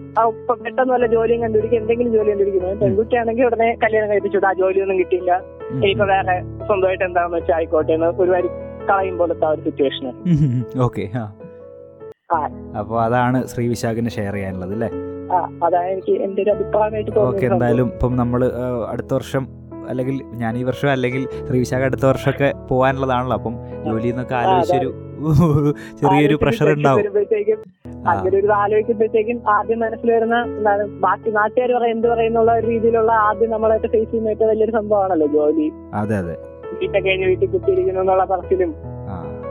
[0.57, 5.31] പെട്ടെന്ന് വല്ല ജോലിയും കണ്ടുപിടിക്കും എന്തെങ്കിലും ജോലി കണ്ടുപിടിക്കുന്നത് പെൺകുട്ടിയാണെങ്കിൽ ഉടനെ കല്യാണം കഴിപ്പിച്ചു ആ ജോലിയൊന്നും കിട്ടിയില്ല.
[5.75, 6.35] ഇനിയിപ്പോ വേറെ
[6.67, 8.49] സ്വന്തമായിട്ട് എന്താണെന്ന് വെച്ചാൽ ആയിക്കോട്ടെ എന്ന് ഒരു വരി
[8.89, 10.05] കളയും പോലത്തെ ആ ഒരു സിറ്റുവേഷൻ
[10.81, 11.05] ഓക്കെ
[12.77, 14.89] അപ്പൊ അതാണ് ശ്രീ വിശാഖിന് ഷെയർ ചെയ്യാനുള്ളത് അല്ലേ?
[15.65, 18.41] അതാണ് എനിക്ക് എന്റെ ഒരു അഭിപ്രായമായിട്ട് ഓക്കെ എന്തായാലും ഇപ്പം നമ്മൾ
[18.91, 19.43] അടുത്ത വർഷം
[19.89, 23.37] അല്ലെങ്കിൽ ഞാൻ ഈ വർഷം അല്ലെങ്കിൽ ശ്രീവിശാഖ അടുത്ത വർഷമൊക്കെ പോകാനുള്ളതാണല്ലോ.
[23.37, 24.89] അപ്പം ജോലി എന്നൊക്കെ ആലോചിച്ചൊരു
[26.01, 27.05] ചെറിയൊരു പ്രഷർ ഉണ്ടാവും.
[28.07, 34.09] അങ്ങനെ ഒരു ആലോചിക്കുമ്പോഴത്തേക്കും ആദ്യം മനസ്സിൽ വരുന്ന എന്താണ് ബാക്കി നാട്ടുകാർ എന്ത് പറയുന്നുള്ള രീതിയിലുള്ള ആദ്യം നമ്മളായിട്ട് ഫേസ്
[34.11, 35.67] ചെയ്യുന്ന ഏറ്റവും വലിയൊരു സംഭവമാണല്ലോ ജോലി.
[35.93, 36.35] അതെ അതെ.
[36.81, 38.73] വീട്ടൊക്കെ കഴിഞ്ഞ് വീട്ടിൽ കുത്തിയിരിക്കുന്നു എന്നുള്ള പറച്ചിലും.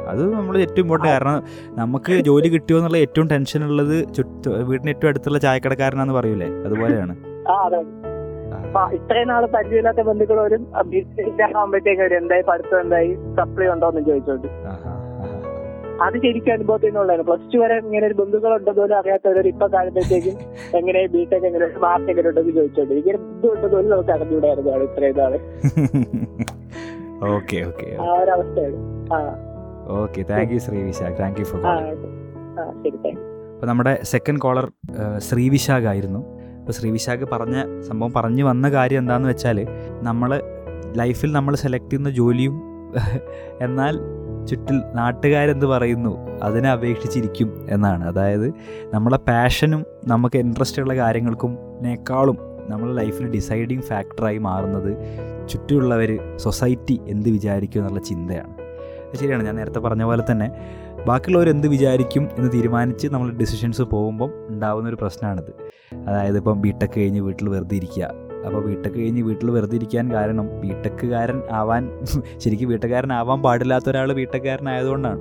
[0.09, 1.37] അത് നമ്മൾ ഏറ്റവും ഇമ്പോർട്ടന്റ് കാരണം
[1.75, 3.97] നമുക്ക് ജോലി കിട്ടിയോ എന്നുള്ള ഏറ്റവും ടെൻഷൻ ഉള്ളത്
[4.63, 6.49] വീടിന് ഏറ്റവും അടുത്തുള്ള ചായക്കടക്കാരനാന്ന് പറയൂലേ?
[6.67, 7.15] അതുപോലെയാണ്.
[7.51, 7.81] ആ അതെ.
[8.75, 10.63] അപ്പൊ ഇത്രയും നാൾ പരിചയമില്ലാത്ത ബന്ധുക്കളോരും
[11.57, 14.47] ആവുമ്പോഴത്തേക്ക് അവർ എന്തായി പഠിത്തം എന്തായി സപ്ലൈ ഉണ്ടോ എന്ന് ചോദിച്ചോണ്ട്.
[16.03, 20.37] അത് ശരിക്കും അനുഭവത്തിൽ നിന്നുള്ളതാണ് പ്ലസ് ടു വരെ ഇങ്ങനെ ഒരു ബന്ധുക്കളുണ്ടെന്ന് പോലും അറിയാത്തവർ ഇപ്പൊ കാണുമ്പോഴത്തേക്കും
[20.79, 22.95] എങ്ങനെ ബിടെക് എങ്ങനെ മാർക്ക് എങ്ങനെ ഉണ്ടെന്ന് ചോദിച്ചോണ്ട്.
[22.95, 25.35] ഇങ്ങനെ ബന്ധു ഉണ്ടെന്ന് പോലും നമുക്ക് അറിഞ്ഞുകൂടായിരുന്നു ഇത്രയും നാൾ.
[27.33, 28.79] ഓക്കെ ഓക്കെ ആ ഒരു അവസ്ഥയാണ്
[29.13, 29.19] ആ.
[30.01, 31.17] Okay thank you Shri Vishakh.
[31.21, 31.61] Thank you for
[33.55, 34.67] അപ്പോൾ നമ്മുടെ സെക്കൻഡ് കോളർ
[35.21, 36.23] ശ്രീവിശാഖ് ആയിരുന്നു
[36.63, 39.67] അപ്പോൾ ശ്രീ വിശാഖ് പറഞ്ഞ സംഭവം പറഞ്ഞു വന്ന കാര്യം എന്താണെന്ന് വെച്ചാൽ
[40.03, 40.43] നമ്മൾ
[40.97, 42.73] ലൈഫിൽ നമ്മൾ സെലക്ട് ചെയ്യുന്ന ജോലിയും
[43.61, 43.99] എന്നാൽ
[44.49, 46.19] ചുറ്റിൽ നാട്ടുകാരെന്ത് പറയുന്നു?
[46.43, 48.05] അതിനെ അപേക്ഷിച്ചിരിക്കും എന്നാണ്.
[48.05, 48.53] അതായത്
[48.95, 54.91] നമ്മളെ പാഷനും നമുക്ക് ഇൻട്രസ്റ്റ് ഉള്ള കാര്യങ്ങൾക്കും നേക്കാളും നമ്മൾ ലൈഫിൽ ഡിസൈഡിങ് ഫാക്ടറായി മാറുന്നത്
[55.49, 58.55] ചുറ്റുമുള്ളവർ സൊസൈറ്റി എന്ത് വിചാരിക്കും എന്നുള്ള ചിന്തയാണ്.
[59.15, 59.45] ശരിയാണ്.
[59.45, 60.49] ഞാൻ നേരത്തെ പറഞ്ഞ പോലെ തന്നെ
[61.07, 65.53] ബാക്കിയുള്ളവർ എന്ത് വിചാരിക്കും എന്ന് തീരുമാനിച്ച് നമ്മൾ ഡിസിഷൻസ് പോകുമ്പം ഉണ്ടാകുന്ന ഒരു പ്രശ്നമാണിത്.
[66.09, 68.05] അതായത് ഇപ്പം ബിടെക് കഴിഞ്ഞ് വീട്ടിൽ വെറുതെ ഇരിക്കുക.
[68.47, 71.91] അപ്പോൾ ബിടെക് കഴിഞ്ഞ് വീട്ടിൽ വെറുതെ ഇരിക്കാൻ കാരണം ബിടെക്കുകാരൻ ആവാൻ
[72.39, 75.21] ശരിക്കും ബിടെക്കാരനാവാൻ പാടില്ലാത്ത ഒരാൾ ബിടെക്കാരനായതുകൊണ്ടാണ്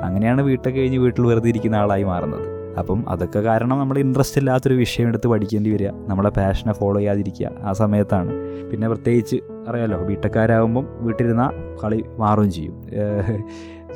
[0.00, 2.60] അങ്ങനെയാണ് ബിടെക് കഴിഞ്ഞ് വീട്ടിൽ വെറുതെ ഇരിക്കുന്ന ആളായി മാറുന്നത്.
[2.78, 5.88] അപ്പം അതൊക്കെ കാരണം നമ്മൾ ഇൻട്രസ്റ്റ് ഇല്ലാത്തൊരു വിഷയം എടുത്ത് പഠിക്കേണ്ടി വരിക.
[5.88, 7.50] നമ്മളെ പാഷനെ ഫോളോ ചെയ്യാതിരിക്കുക.
[7.62, 8.32] ആ സമയത്താണ്.
[8.70, 9.36] പിന്നെ പ്രത്യേകിച്ച്
[9.68, 11.50] അറിയാലോ ബിടെക്കാരാകുമ്പം വീട്ടിലിരുന്ന
[11.84, 12.74] കളി മാറുകയും ചെയ്യും.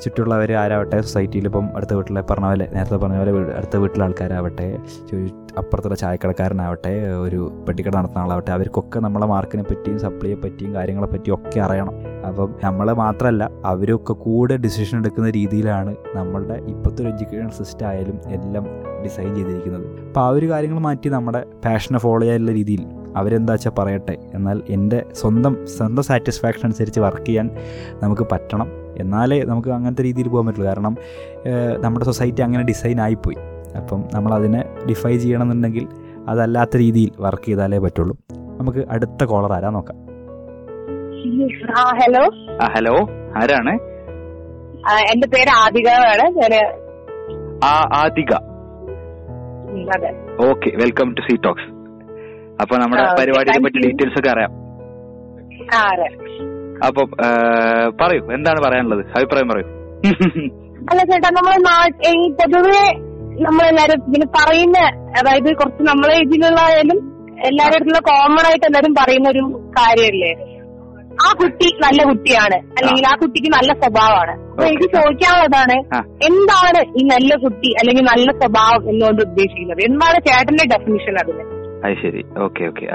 [0.02, 4.66] ചുറ്റുള്ളവർ ആരാവട്ടെ സൊസൈറ്റിയിൽ ഇപ്പം അടുത്ത വീട്ടിലെ പറഞ്ഞ പോലെ നേരത്തെ പറഞ്ഞ പോലെ അടുത്ത വീട്ടിലെ ആൾക്കാരാവട്ടെ
[5.58, 11.60] അപ്പുറത്തുള്ള ചായക്കടക്കാരനാവട്ടെ ഒരു പെട്ടിക്കട നടത്തുന്ന ആളാവട്ടെ അവർക്കൊക്കെ നമ്മളെ മാർക്കിനെ പറ്റിയും സപ്ലൈയെ പറ്റിയും കാര്യങ്ങളെ പറ്റിയും ഒക്കെ
[11.60, 11.94] അറിയണം.
[12.26, 18.66] അപ്പം നമ്മൾ മാത്രമല്ല അവരൊക്കെ കൂടെ ഡിസിഷൻ എടുക്കുന്ന രീതിയിലാണ് നമ്മളുടെ ഇപ്പോഴത്തെ ഒരു എഡ്യൂക്കേഷൻ സിസ്റ്റം ആയാലും എല്ലാം
[19.04, 19.86] ഡിസൈൻ ചെയ്തിരിക്കുന്നത്.
[20.06, 24.18] അപ്പോൾ ആ ഒരു കാര്യങ്ങൾ മാറ്റി നമ്മുടെ പാഷനെ ഫോളോ ചെയ്യാനുള്ള രീതിയിൽ അവരെന്താ വെച്ചാൽ പറയട്ടെ?
[24.34, 27.50] എന്നാൽ എന്റെ സ്വന്തം സ്വന്തം സാറ്റിസ്ഫാക്ഷൻ അനുസരിച്ച് വർക്ക് ചെയ്യാൻ
[28.02, 28.83] നമുക്ക് പറ്റണം.
[28.98, 30.66] എന്നാലേ നമുക്ക് അങ്ങനത്തെ രീതിയിൽ പോകാൻ പറ്റുള്ളൂ.
[30.66, 30.96] കാരണം
[31.80, 33.36] നമ്മുടെ സൊസൈറ്റി അങ്ങനെ ഡിസൈൻ ആയിപ്പോയി.
[33.76, 35.88] അപ്പം നമ്മൾ അതിനെ ഡിഫൈ ചെയ്യണമെന്നുണ്ടെങ്കിൽ
[36.28, 38.16] അതല്ലാത്ത രീതിയിൽ വർക്ക് ചെയ്താലേ പറ്റുള്ളൂ.
[38.32, 40.04] നമുക്ക് അടുത്ത കോളർ ആരാ നോക്കാം.
[41.76, 42.30] ഹലോ.
[42.76, 42.96] ഹലോ.
[43.36, 43.94] ആരാണ്?
[45.14, 46.74] എന്റെ പേര് ആദികയാണ് ഞാൻ
[47.64, 48.34] ആ ആദിക.
[49.70, 49.82] ഉം,
[50.50, 51.74] okay welcome to C talks.
[52.62, 54.50] അപ്പൊ നമ്മുടെ പരിപാടിയെ പറ്റി ഡീറ്റെയിൽസ് ഒക്കെ അറിയാം.
[56.86, 57.02] അപ്പൊ
[58.00, 59.02] പറയൂ എന്താണ് പറയാനുള്ളത്?
[59.16, 59.66] അഭിപ്രായം പറയൂ.
[60.90, 61.58] അല്ല ചേട്ടാ നമ്മളെ
[62.12, 62.86] ഈ പൊതുവെ
[63.44, 64.78] നമ്മളെല്ലാരും ഇങ്ങനെ പറയുന്ന
[65.18, 66.98] അതായത് കുറച്ച് നമ്മളെ ഇതിലുള്ളതായാലും
[67.48, 69.42] എല്ലാവരുടെ കോമൺ ആയിട്ട് എല്ലാരും പറയുന്ന ഒരു
[69.78, 70.32] കാര്യമല്ലേ
[71.24, 72.56] ആ കുട്ടി നല്ല കുട്ടിയാണ്.
[72.76, 74.32] അല്ലെങ്കിൽ ആ കുട്ടിക്ക് നല്ല സ്വഭാവമാണ്.
[74.52, 79.82] അപ്പൊ എനിക്ക് ചോദിക്കാവുന്നതാണ് ചോദിക്കാനുള്ളതാണ് എന്താണ് ഈ നല്ല കുട്ടി അല്ലെങ്കിൽ നല്ല സ്വഭാവം എന്നുകൊണ്ട് ഉദ്ദേശിക്കുന്നത്?
[79.88, 81.44] എന്താണ് ചേട്ടന്റെ ഡെഫിനിഷൻ അതിന്?
[81.84, 82.22] അത് ശരി.
[82.46, 82.86] Okay okay.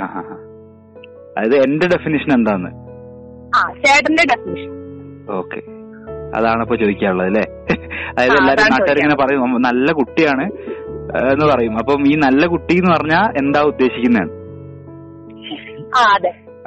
[1.38, 2.72] അതായത് എന്റെ ഡെഫിനിഷൻ എന്താന്ന്?
[3.56, 4.72] ആ ചേട്ടന്റെ ഡെഫിനിഷൻ
[5.32, 5.60] ഓക്കെ.
[6.36, 7.44] അതാണ് ഇപ്പൊ ചോദിക്കാനുള്ളത് അല്ലേ?
[8.10, 10.46] അതായത് ആ, എല്ലാരും നാട്ടുകാർ നാട്ടുകാരിങ്ങനെ പറയും നല്ല കുട്ടിയാണ്
[11.32, 11.78] എന്ന് പറയും.
[11.78, 13.62] അപ്പം ഈ നല്ല കുട്ടി എന്ന് പറഞ്ഞാൽ എന്താ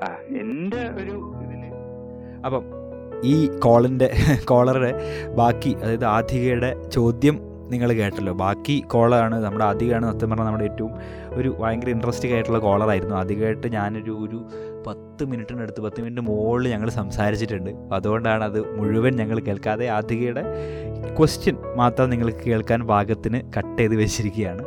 [0.02, 0.06] ആ,
[0.40, 1.14] എന്റെ ഒരു
[1.44, 1.62] ഇതിൽ.
[2.44, 2.62] അപ്പം
[3.24, 4.08] ഈ കോളിന്റെ
[4.44, 4.92] കോളറുടെ
[5.34, 7.36] ബാക്കി അതായത് ആധികയുടെ ചോദ്യം
[7.70, 8.32] നിങ്ങൾ കേട്ടല്ലോ.
[8.34, 10.92] ബാക്കി കോളാണ് നമ്മുടെ ആധികയാണ് സത്യം പറഞ്ഞാൽ നമ്മുടെ ഏറ്റവും
[11.32, 13.14] ഒരു ഭയങ്കര ഇൻട്രസ്റ്റിംഗ് ആയിട്ടുള്ള കോളറായിരുന്നു.
[13.14, 14.38] അധികമായിട്ട് ഞാനൊരു ഒരു
[14.86, 17.70] പത്ത് മിനിറ്റിനടുത്ത് പത്ത് മിനിറ്റ് മുകളിൽ ഞങ്ങൾ സംസാരിച്ചിട്ടുണ്ട്.
[17.94, 20.42] അതുകൊണ്ടാണ് അത് മുഴുവൻ ഞങ്ങൾ കേൾക്കാതെ ആതികയുടെ
[21.18, 24.64] ക്വസ്റ്റ്യൻ മാത്രം നിങ്ങൾക്ക് കേൾക്കാൻ പാകത്തിന് കട്ട് ചെയ്ത് വെച്ചിരിക്കുകയാണ്.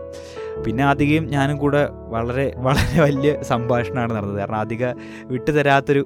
[0.65, 1.82] പിന്നെ ആതികയും ഞാനും കൂടെ
[2.15, 4.39] വളരെ വളരെ വലിയ സംഭാഷണമാണ് നടന്നത്.
[4.39, 4.86] കാരണം അധിക
[5.34, 6.06] വിട്ടുതരാത്തൊരു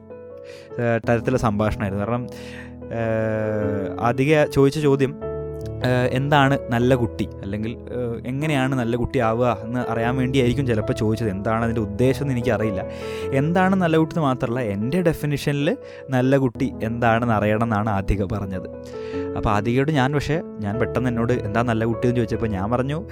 [1.09, 2.03] തരത്തിലുള്ള സംഭാഷണമായിരുന്നു.
[2.05, 2.23] കാരണം
[4.01, 5.11] അധിക ചോദിച്ച ചോദ്യം
[5.87, 7.29] എന്താണ് നല്ല കുട്ടി?
[7.41, 7.77] അല്ലെങ്കിൽ
[8.25, 11.29] എങ്ങനെയാണ് നല്ല കുട്ടി ആവുക എന്ന് അറിയാൻ വേണ്ടിയായിരിക്കും ചിലപ്പോൾ ചോദിച്ചത്.
[11.29, 12.85] എന്താണ് അതിന്റെ ഉദ്ദേശം എന്ന് എനിക്കറിയില്ല.
[13.33, 15.77] എന്താണ് നല്ല കുട്ടി എന്ന് മാത്രമല്ല എന്റെ ഡെഫിനിഷനിൽ
[16.09, 18.69] നല്ല കുട്ടി എന്താണെന്ന് അറിയണം എന്നാണ് ആധിക പറഞ്ഞത്.
[19.37, 23.05] അപ്പോൾ ആധികയോട് ഞാൻ പക്ഷേ ഞാൻ പെട്ടെന്ന് എന്നോട് എന്താ നല്ല കുട്ടി എന്ന് ചോദിച്ചപ്പോൾ ഞാൻ പറഞ്ഞു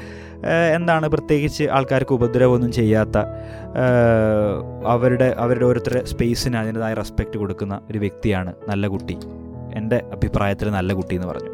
[0.75, 3.17] എന്താണ് പ്രത്യേകിച്ച് ആൾക്കാർക്ക് ഉപദ്രവമൊന്നും ചെയ്യാത്ത
[4.85, 9.17] അവരുടെ അവരുടെ ഓരോരുത്തരുടെ സ്പേസിന് അതിന്റെതായ റെസ്പെക്റ്റ് കൊടുക്കുന്ന ഒരു വ്യക്തിയാണ് നല്ല കുട്ടി.
[9.75, 11.51] എന്റെ അഭിപ്രായത്തിൽ നല്ല കുട്ടി എന്ന് പറഞ്ഞു.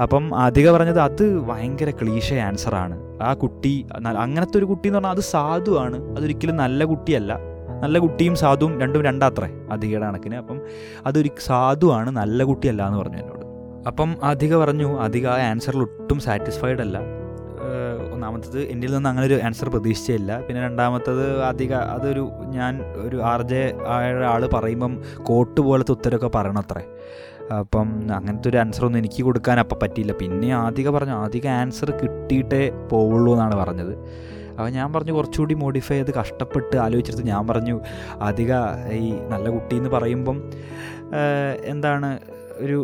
[0.00, 3.86] അപ്പം അധിക പറഞ്ഞത് അത് ഭയങ്കര ക്ലീഷ ആൻസറാണ് ആ കുട്ടി
[4.18, 7.38] അങ്ങനത്തെ ഒരു കുട്ടി എന്ന് പറഞ്ഞാൽ അത് സാധുവാണ് അതൊരിക്കലും നല്ല കുട്ടിയല്ല.
[7.82, 10.36] നല്ല കുട്ടിയും സാധുവും രണ്ടും രണ്ടാത്രേ അധികയുടെ കണക്കിന്.
[10.36, 10.60] അപ്പം
[11.06, 13.46] അതൊരു സാധുവാണ് നല്ല കുട്ടിയല്ല എന്ന് പറഞ്ഞു എന്നോട്.
[13.86, 16.98] അപ്പം അധിക പറഞ്ഞു അധിക ആ ആൻസറിൽ ഒട്ടും സാറ്റിസ്ഫൈഡ് അല്ല.
[18.12, 23.74] ഒന്നാമത്തത് എന്റെ നിന്ന് അങ്ങനെ ഒരു ആൻസർ പ്രതീക്ഷിച്ചില്ല പിന്നെ രണ്ടാമത്തത് അധിക അതൊരു ഞാൻ ഒരു ആർ ജെ
[23.86, 26.84] ആയ ആൾ പറയുമ്പം കോട്ട് പോലത്തെ ഉത്തരമൊക്കെ പറയണത്രേ.
[27.58, 30.12] അപ്പം അങ്ങനത്തെ ഒരു ആൻസർ ഒന്നും എനിക്ക് കൊടുക്കാൻ അപ്പം പറ്റിയില്ല.
[30.12, 33.94] പിന്നെ ആധിക പറഞ്ഞു ആധിക ആൻസർ കിട്ടിയിട്ടേ പോവുള്ളൂ എന്നാണ് പറഞ്ഞത്.
[34.50, 37.80] അപ്പോൾ ഞാൻ പറഞ്ഞു കുറച്ചുകൂടി മോഡിഫൈ ചെയ്ത് കഷ്ടപ്പെട്ട് ആലോചിച്ചെടുത്ത് ഞാൻ പറഞ്ഞു
[38.20, 38.52] അധിക
[38.92, 40.38] ഈ നല്ല കുട്ടി എന്ന് പറയുമ്പം
[41.64, 42.20] എന്താണ്
[42.64, 42.78] ഒരു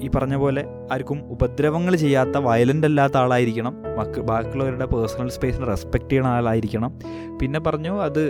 [0.00, 3.74] ഈ പറഞ്ഞ പോലെ ആർക്കും ഉപദ്രവങ്ങൾ ചെയ്യാത്ത വയലന്റ് അല്ലാത്ത ആളായിരിക്കണം.
[3.98, 6.92] മക്ക് ബാക്കിയുള്ളവരുടെ പേഴ്സണൽ സ്പേസിനെ റെസ്പെക്ട് ചെയ്യുന്ന ആളായിരിക്കണം.
[7.40, 8.22] പിന്നെ പറഞ്ഞു അത്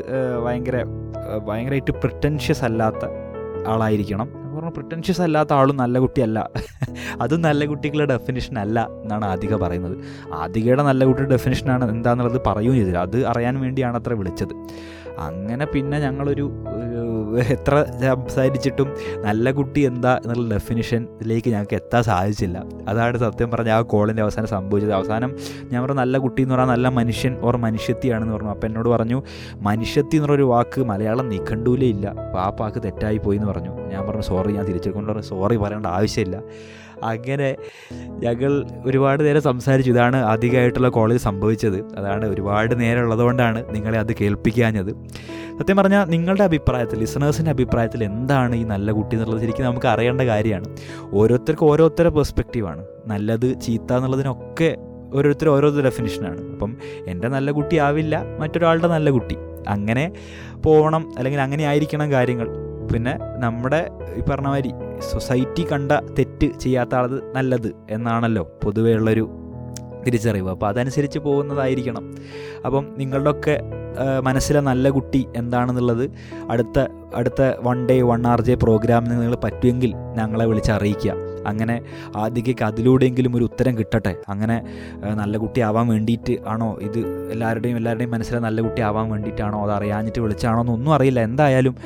[0.44, 0.78] ഭയങ്കര
[1.48, 3.04] ഭയങ്കരമായിട്ട് പ്രിട്ടൻഷ്യസ് അല്ലാത്ത
[3.66, 4.43] ആളായിരിക്കണം.
[4.64, 6.38] പറഞ്ഞു പ്രിട്ടൻഷ്യസ് അല്ലാത്ത ആളും നല്ല കുട്ടിയല്ല.
[7.20, 9.96] അതും നല്ല കുട്ടികളുടെ ഡെഫിനിഷൻ അല്ല എന്നാണ് ആദിക പറയുന്നത്.
[10.34, 12.98] ആദികയുടെ നല്ല കുട്ടിയുടെ ഡെഫിനിഷനാണ് എന്താണെന്നുള്ളത് പറയുകയും ചെയ്തില്ല.
[12.98, 14.54] അത് അറിയാൻ വേണ്ടിയാണ് അത്ര വിളിച്ചത്.
[15.18, 16.52] അങ്ങനെ പിന്നെ ഞങ്ങളൊരു
[17.48, 22.64] എത്ര സംസാരിച്ചിട്ടും നല്ല കുട്ടി എന്താ എന്നുള്ള ഡെഫിനിഷനിലേക്ക് ഞങ്ങൾക്ക് എത്താൻ സാധിച്ചില്ല.
[22.88, 24.92] അതാണ് സത്യം പറഞ്ഞ ആ കോളിന്റെ അവസാനം സംഭവിച്ചത്.
[24.92, 25.36] അവസാനം
[25.72, 28.48] ഞാൻ പറഞ്ഞു നല്ല കുട്ടി എന്ന് പറഞ്ഞാൽ നല്ല മനുഷ്യൻ ഓർ മനുഷ്യത്തിയാണെന്ന് പറഞ്ഞു.
[28.48, 29.22] അപ്പം എന്നോട് പറഞ്ഞു
[29.56, 32.06] മനുഷ്യത്തി എന്നുള്ളൊരു വാക്ക് മലയാളം നിഘണ്ടൂലേ ഇല്ല.
[32.08, 33.70] അപ്പോൾ ആ പാക്ക് തെറ്റായി പോയി എന്ന് പറഞ്ഞു.
[33.70, 35.26] ഞാൻ പറഞ്ഞു സോറി ഞാൻ തിരിച്ചെടുക്കൊണ്ട് പറഞ്ഞു.
[35.26, 36.42] സോറി പറയേണ്ട ആവശ്യമില്ല.
[37.02, 37.56] അങ്ങനെ
[38.08, 39.90] ഞങ്ങൾ ഒരുപാട് നേരം സംസാരിച്ചു.
[39.90, 41.96] ഇതാണ് അധികമായിട്ടുള്ള കോളേജ് സംഭവിച്ചത്.
[41.96, 45.03] അതാണ് ഒരുപാട് നേരം ഉള്ളതുകൊണ്ടാണ് നിങ്ങളെ അത് കേൾപ്പിക്കാഞ്ഞത്.
[45.60, 50.76] സത്യം പറഞ്ഞാൽ നിങ്ങളുടെ അഭിപ്രായത്തിൽ ലിസണേഴ്സിന്റെ അഭിപ്രായത്തിൽ എന്താണ് ഈ നല്ല കുട്ടി എന്നുള്ളത് ശരിക്കും നമുക്ക് അറിയേണ്ട കാര്യമാണ്.
[51.12, 54.76] ഓരോരുത്തർക്കും ഓരോരുത്തരുടെ പെർസ്പെക്റ്റീവാണ് നല്ലത് ചീത്ത എന്നുള്ളതിനൊക്കെ
[55.14, 59.36] ഓരോരുത്തർ ഓരോ ഡെഫിനിഷനാണ് അപ്പം എന്റെ നല്ല കുട്ടി ആവില്ല മറ്റൊരാളുടെ നല്ല കുട്ടി.
[59.68, 60.12] അങ്ങനെ
[60.62, 62.48] പോകണം അല്ലെങ്കിൽ അങ്ങനെ ആയിരിക്കണം കാര്യങ്ങൾ.
[62.92, 64.72] പിന്നെ നമ്മുടെ ഈ പറഞ്ഞ മാതിരി
[65.12, 69.43] സൊസൈറ്റി കണ്ട തെറ്റ് ചെയ്യാത്ത ആളത് നല്ലത് എന്നാണല്ലോ പൊതുവേ ഉള്ളൊരു
[70.06, 72.04] തിരിച്ചറിവ് അപ്പോൾ അതനുസരിച്ച് പോകുന്നതായിരിക്കണം.
[72.66, 73.56] അപ്പം നിങ്ങളുടെയൊക്കെ
[74.22, 76.04] മനസ്സിലെ നല്ല കുട്ടി എന്താണെന്നുള്ളത്
[76.50, 76.78] അടുത്ത
[77.16, 81.12] അടുത്ത one day one R J പ്രോഗ്രാമിന് നിങ്ങൾ പറ്റുമെങ്കിൽ ഞങ്ങളെ വിളിച്ച് അറിയിക്കുക.
[81.46, 81.76] അങ്ങനെ
[82.16, 84.14] ആദ്യക്ക് അതിലൂടെയെങ്കിലും ഒരു ഉത്തരം കിട്ടട്ടെ.
[84.28, 84.56] അങ്ങനെ
[85.20, 86.98] നല്ല കുട്ടി ആവാൻ വേണ്ടിയിട്ട് ആണോ ഇത്
[87.32, 91.20] എല്ലാവരുടെയും എല്ലാവരുടെയും മനസ്സിലെ നല്ല കുട്ടി ആവാൻ വേണ്ടിയിട്ടാണോ അത് അറിയാഞ്ഞിട്ട് വിളിച്ചാണോ എന്നൊന്നും അറിയില്ല.
[91.20, 91.76] എന്തായാലും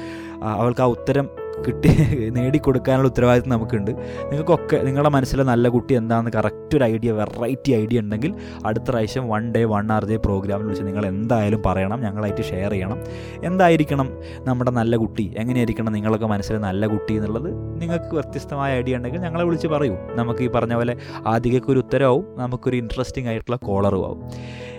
[0.61, 1.29] അവൾക്ക് ആ ഉത്തരം
[1.66, 1.90] കിട്ടി
[2.31, 3.90] നേടിക്കൊടുക്കാനുള്ള ഉത്തരവാദിത്വം നമുക്കുണ്ട്.
[4.31, 8.35] നിങ്ങൾക്കൊക്കെ നിങ്ങളുടെ മനസ്സിലെ നല്ല കുട്ടി എന്താണെന്ന് കറക്റ്റ് ഒരു ഐഡിയ വെറൈറ്റി ഐഡിയ ഉണ്ടെങ്കിൽ
[8.66, 12.99] അടുത്ത പ്രാവശ്യം one day one R day പ്രോഗ്രാമിൽ വെച്ച് നിങ്ങൾ എന്തായാലും പറയണം ഞങ്ങളായിട്ട് ഷെയർ ചെയ്യണം.
[13.44, 14.11] എന്തായിരിക്കണം
[14.44, 15.33] നമ്മുടെ നല്ല കുട്ടി?
[15.37, 17.79] എങ്ങനെയായിരിക്കണം നിങ്ങളൊക്കെ മനസ്സിലെ നല്ല കുട്ടി എന്നുള്ളത്?
[17.81, 19.97] നിങ്ങൾക്ക് വ്യത്യസ്തമായ ഐഡിയ ഉണ്ടെങ്കിൽ ഞങ്ങളെ വിളിച്ച് പറയൂ.
[20.14, 24.33] നമുക്ക് ഈ പറഞ്ഞ പോലെ ആദ്യക്ക് ഒരു ഉത്തരവും നമുക്കൊരു ഇൻട്രസ്റ്റിംഗ് ആയിട്ടുള്ള കോളറും ആവും.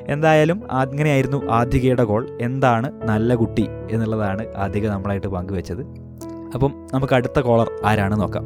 [0.07, 6.08] എന്തായാലും അങ്ങനെയായിരുന്നു ആധികയുടെ കോൾ എന്താണ് നല്ല കുട്ടി എന്നുള്ളതാണ് ആധിക നമ്മളായിട്ട് പങ്കുവെച്ചത്.
[6.53, 8.45] അപ്പം നമുക്ക് അടുത്ത കോളർ ആരാണ് നോക്കാം.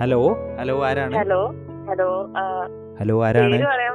[0.00, 1.16] ഹലോ ഹലോ ആരാണ്?
[1.16, 1.40] ഹലോ
[1.90, 2.08] ഹലോ
[3.00, 3.52] ഹലോ ആരാണ്?
[3.52, 3.92] പേര് പറയാൻ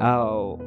[0.00, 0.10] ആ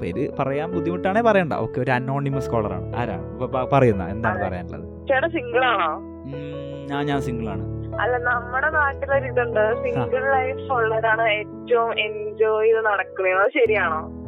[0.02, 0.24] പേര്
[0.68, 1.54] ബുദ്ധിമുട്ടാണേ പറയണ്ട.
[1.54, 2.96] ഓക്കെ ഒരു അനോണിമസ് കോളർ ആണ്.
[2.96, 3.26] ആരാണ്?
[3.74, 5.08] പറയുന്ന എന്താണ് പറയാനുള്ളത്?
[5.08, 5.90] ചേട്ടാ സിംഗിൾ ആണോ?
[6.26, 7.66] ഉം, ഞാൻ ഞാൻ സിംഗിൾ ആണ്.
[8.02, 13.50] അല്ല നമ്മുടെ നാട്ടിലൊരു ഇതുണ്ട് സിംഗിൾ ലൈഫ് ഉള്ളവരാണ് ഏറ്റവും എൻജോയ് ചെയ്ത് നടക്കുന്നത്.
[13.50, 14.00] ശരിയാണോ?
[14.00, 14.19] ആ,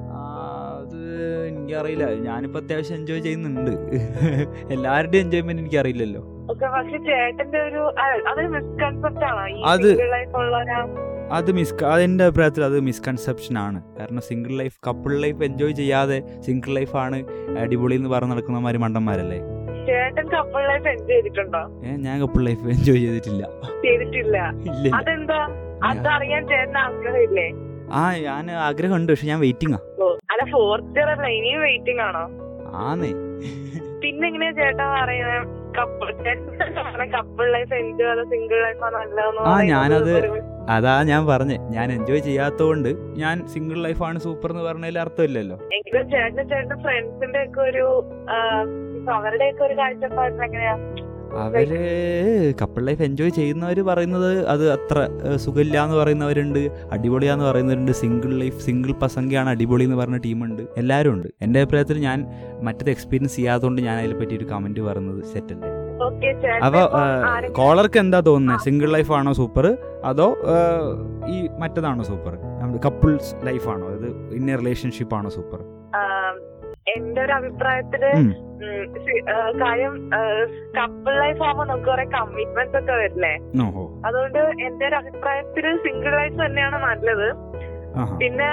[1.47, 2.13] എനിക്കറിയില്ല.
[2.13, 3.71] ഞാനിപ്പോ അത്യാവശ്യം എൻജോയ് ചെയ്യുന്നുണ്ട്.
[4.73, 6.21] എല്ലാവരുടെയും എൻജോയ്മെന്റ് എനിക്കറിയില്ലല്ലോ.
[9.65, 10.35] അത് ലൈഫ്
[11.31, 13.83] അത് മിസ് അതിന്റെ അഭിപ്രായത്തിൽ അത് മിസ്കൺസെപ്ഷൻ ആണ്.
[13.99, 17.25] കാരണം single life couple life enjoy ചെയ്യാതെ സിംഗിൾ ലൈഫാണ്
[17.59, 19.39] അടിപൊളി എന്ന് പറഞ്ഞ് നടക്കുന്നമാര് മണ്ടന്മാരല്ലേ?
[19.87, 21.81] ചേട്ടൻ കപ്പിൾ ലൈഫ് എൻജോയ് ചെയ്തിട്ടുണ്ടോ?
[21.95, 23.47] ഞാൻ കപ്പിൾ ലൈഫ് എൻജോയ് ചെയ്തിട്ടില്ല.
[23.81, 24.37] ചെയ്തിട്ടില്ല.
[24.95, 25.47] അതെന്താ?
[25.83, 27.70] അതറിയാൻ ചേട്ടൻ ആഗ്രഹമില്ലേ?
[27.93, 29.79] ആ ഞാൻ ആഗ്രഹമുണ്ട് പക്ഷെ ഞാൻ വെയിറ്റിംഗാ
[30.29, 32.23] അല്ല ഫോർത്ത് ഇയർ അല്ല ഇനിയും വെയിറ്റിംഗ് ആണോ?
[32.81, 33.11] ആന്നേ.
[34.01, 35.59] പിന്നെ എങ്ങനെയാ ചേട്ടാ പറയുന്നത്
[39.43, 40.13] ആ, ഞാനത്
[40.69, 41.57] അതാ ഞാൻ പറഞ്ഞേ.
[41.69, 45.57] ഞാൻ എൻജോയ് ചെയ്യാത്തോണ്ട് ഞാൻ സിംഗിൾ ലൈഫ് ആണ് സൂപ്പർ എന്ന് പറഞ്ഞതിൽ അർത്ഥമില്ലല്ലോ.
[46.11, 47.85] ചേട്ടൻ ചേട്ടൻ ഫ്രണ്ട്സിന്റെ ഒക്കെ ഒരു
[49.15, 50.75] അവരുടെ ഒക്കെ ഒരു കാഴ്ചപ്പാടിൽ എങ്ങനെയാ?
[51.41, 51.69] അവർ
[52.61, 54.97] കപ്പിൾ ലൈഫ് എൻജോയ് ചെയ്യുന്നവര് പറയുന്നത് അത് അത്ര
[55.35, 56.59] സുഖമില്ല എന്ന് പറയുന്നവരുണ്ട്
[56.91, 61.27] അടിപൊളിയാന്ന് പറയുന്നവരുണ്ട് സിംഗിൾ ലൈഫ് സിംഗിൾ പസംഗിയാണ് അടിപൊളി എന്ന് പറഞ്ഞ ടീമുണ്ട് എല്ലാവരും ഉണ്ട്.
[61.41, 62.19] എന്റെ അഭിപ്രായത്തിൽ ഞാൻ
[62.61, 65.71] മറ്റത് എക്സ്പീരിയൻസ് ചെയ്യാത്തതുകൊണ്ട് ഞാൻ അതിനെ പറ്റി ഒരു കമന്റ് പറഞ്ഞത് സെറ്റല്ലേ
[66.63, 66.81] അപ്പൊ
[67.53, 69.65] കോളർക്ക് എന്താ തോന്നുന്നത് സിംഗിൾ ലൈഫ് ആണോ സൂപ്പർ
[70.05, 70.27] അതോ
[71.27, 72.33] ഈ മറ്റതാണോ സൂപ്പർ
[72.83, 75.59] കപ്പിൾസ് ലൈഫാണോ അത് ഇന്ന റിലേഷൻഷിപ്പ് ആണോ സൂപ്പർ
[76.87, 78.03] എന്റെ ഒരു അഭിപ്രായത്തിൽ
[79.61, 79.93] കാര്യം
[80.77, 83.33] കപ്പിൾ ലൈഫ് ആവുമ്പോ നമുക്ക് കുറെ കമ്മിറ്റ്മെന്റ്സ് ഒക്കെ വരില്ലേ?
[84.07, 87.27] അതുകൊണ്ട് എന്റെ ഒരു അഭിപ്രായത്തിൽ സിംഗിൾ ലൈഫ് തന്നെയാണ് നല്ലത്.
[88.21, 88.49] പിന്നെ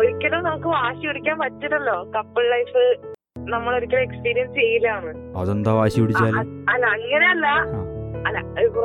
[0.00, 1.96] ഒരിക്കലും നമുക്ക് വാശി പിടിക്കാൻ പറ്റില്ലല്ലോ.
[2.16, 2.82] കപ്പിൾ ലൈഫ്
[3.52, 6.36] നമ്മൾ ഒരിക്കലും എക്സ്പീരിയൻസ് ചെയ്യില്ലാണ് അതെന്താ വാശി പിടിച്ചാൽ
[6.74, 7.46] അല്ല അങ്ങനെയല്ല.
[8.26, 8.84] അല്ല ഇപ്പൊ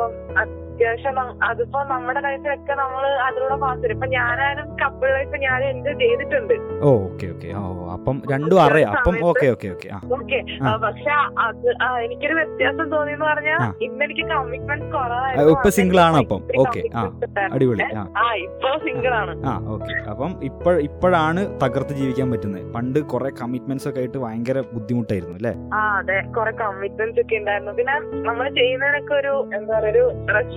[0.76, 1.18] അത്യാവശ്യം
[1.50, 6.56] അതിപ്പോ നമ്മുടെ കാര്യത്തിലൊക്കെ നമ്മൾ അതിലൂടെ പാസ് ഇപ്പൊ ഞാനായാലും കപ്പിൾ ലൈഫ് ഞാൻ എൻജോയ് ചെയ്തിട്ടുണ്ട്.
[6.94, 7.50] ഓക്കെ ഓക്കെ
[7.96, 8.92] അപ്പം രണ്ടും അറിയാം.
[8.98, 10.40] അപ്പം ഓക്കെ ഓക്കെ ഓക്കെ ഓക്കെ.
[10.86, 11.14] പക്ഷെ
[11.46, 11.68] അത്
[12.06, 13.62] എനിക്കൊരു വ്യത്യാസം തോന്നിയെന്ന് പറഞ്ഞാൽ.
[13.86, 15.54] ഇന്ന് എനിക്ക് കമ്മിറ്റ്മെന്റ് കുറവായിരുന്നു.
[15.56, 16.42] ഇപ്പൊ സിംഗിൾ single ആണ് അപ്പം.
[16.64, 16.82] ഓക്കെ.
[17.56, 18.04] അടിപൊളി ആ.
[18.24, 19.34] ആ ഇപ്പൊ സിംഗിൾ ആണ്.
[19.52, 22.66] ആ ഓക്കെ അപ്പം ഇപ്പൊ ഇപ്പോഴാണ് തകർത്ത് ജീവിക്കാൻ പറ്റുന്നത്.
[22.76, 25.54] പണ്ട് കുറെ കമ്മിറ്റ്മെന്റ്സ് ഒക്കെ ആയിട്ട് ഭയങ്കര ബുദ്ധിമുട്ടായിരുന്നു അല്ലേ?
[25.78, 26.20] ആ അതെ.
[26.38, 27.74] കുറെ കമ്മിറ്റ്മെന്റ്സ് ഒക്കെ ഉണ്ടായിരുന്നു.
[27.80, 27.96] പിന്നെ
[28.30, 30.06] നമ്മൾ ചെയ്യുന്നതിനൊക്കെ ഒരു എന്താ പറയുക ഒരു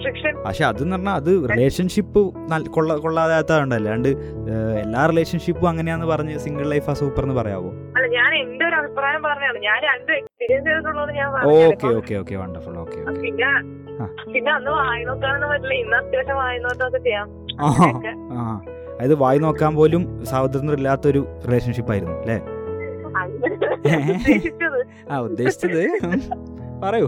[0.08, 2.20] റെസ്ട്രിക്ഷൻ പക്ഷെ അതെന്ന് പറഞ്ഞാൽ അത് റിലേഷൻഷിപ്പ്
[2.76, 4.08] കൊള്ള കൊള്ളാതാത്തതുകൊണ്ട് അല്ലാണ്ട്
[4.84, 7.70] എല്ലാ റിലേഷൻഷിപ്പും അങ്ങനെയാന്ന് പറഞ്ഞ് സിംഗിൾ ലൈഫ് ആ സൂപ്പർ എന്ന് പറയാവോ?
[7.96, 11.28] അല്ല ഞാൻ എന്റെ ഒരു അഭിപ്രായം പറഞ്ഞാണ് ഞാൻ രണ്ടും എക്സ്പീരിയൻസ് ചെയ്തിട്ടുള്ളത് ഞാൻ
[11.68, 13.50] okay okay okay wonderful okay പിന്നെ
[14.32, 15.74] പിന്നെ അന്ന് വായി നോക്കാനൊന്നും പറ്റില്ല.
[15.82, 17.26] ഇന്ന് അത്യാവശ്യം വായി നോട്ടൊക്കെ ചെയ്യാം.
[18.92, 22.38] അതായത് വായി നോക്കാൻ പോലും സ്വാതന്ത്ര്യം ഇല്ലാത്തൊരു റിലേഷൻഷിപ്പ് ആയിരുന്നു അല്ലേ?
[25.10, 25.82] ആ ഉദ്ദേശിച്ചത്.
[26.84, 27.06] പറയൂ.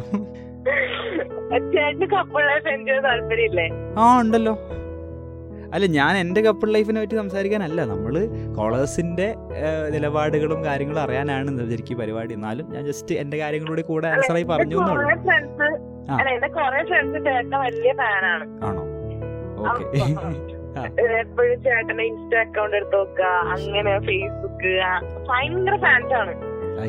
[4.03, 4.55] ആ ഉണ്ടല്ലോ.
[5.75, 7.81] അല്ല ഞാൻ എന്റെ കപ്പിൾ ലൈഫിനെ പറ്റി സംസാരിക്കാനല്ല.
[7.91, 8.15] നമ്മൾ
[8.57, 9.29] കോളേഴ്സിന്റെ
[9.95, 12.33] നിലപാടുകളും കാര്യങ്ങളും അറിയാനാണ് ശരിക്കും പരിപാടി.
[12.39, 14.79] എന്നാലും ഞാൻ ജസ്റ്റ് എന്റെ കാര്യങ്ങളൂടെ കൂടെ ആൻസറായി പറഞ്ഞു
[18.69, 18.83] ആണോ.
[19.67, 19.85] ഓക്കെ.
[21.23, 24.73] എപ്പോഴും ചേട്ടന്റെ ഇൻസ്റ്റ അക്കൗണ്ട് എടുത്ത് നോക്കുക അങ്ങനെ ഫേസ്ബുക്ക്
[25.31, 26.35] ഭയങ്കര ഫാൻസ് ആണ്.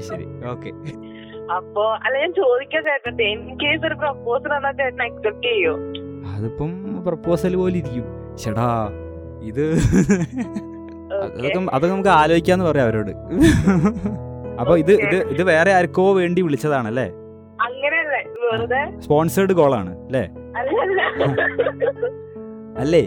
[0.09, 0.27] ശരി.
[0.53, 0.71] ഓക്കെ.
[1.49, 5.73] അപ്പൊ അല്ല ഞാൻ ചോദിക്കാൻ ചേട്ടൻ ഇൻ കേസ് ഒരു പ്രപ്പോസൽ എന്നാ ചേട്ടൻ അക്സെപ്റ്റ് ചെയ്യോ?
[6.35, 6.71] അതിപ്പം
[7.03, 8.05] പ്രപ്പോസൽ പോലെ ഇരിക്കും.
[8.35, 8.67] ചേടാ
[9.43, 9.63] ഇത്.
[11.13, 13.11] അതൊക്കെ അതൊക്കെ നമുക്ക് ആലോചിക്കാന്ന് പറയാം അവരോട്.
[14.59, 17.07] അപ്പൊ ഇത് ഇത് ഇത് വേറെ ആർക്കോ വേണ്ടി വിളിച്ചതാണ് അല്ലേ
[19.53, 20.23] കോൾ ആണ് അല്ലേ?
[22.77, 23.01] അല്ലേ.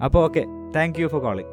[0.00, 0.42] അപ്പൊ okay
[0.76, 1.50] thank you for calling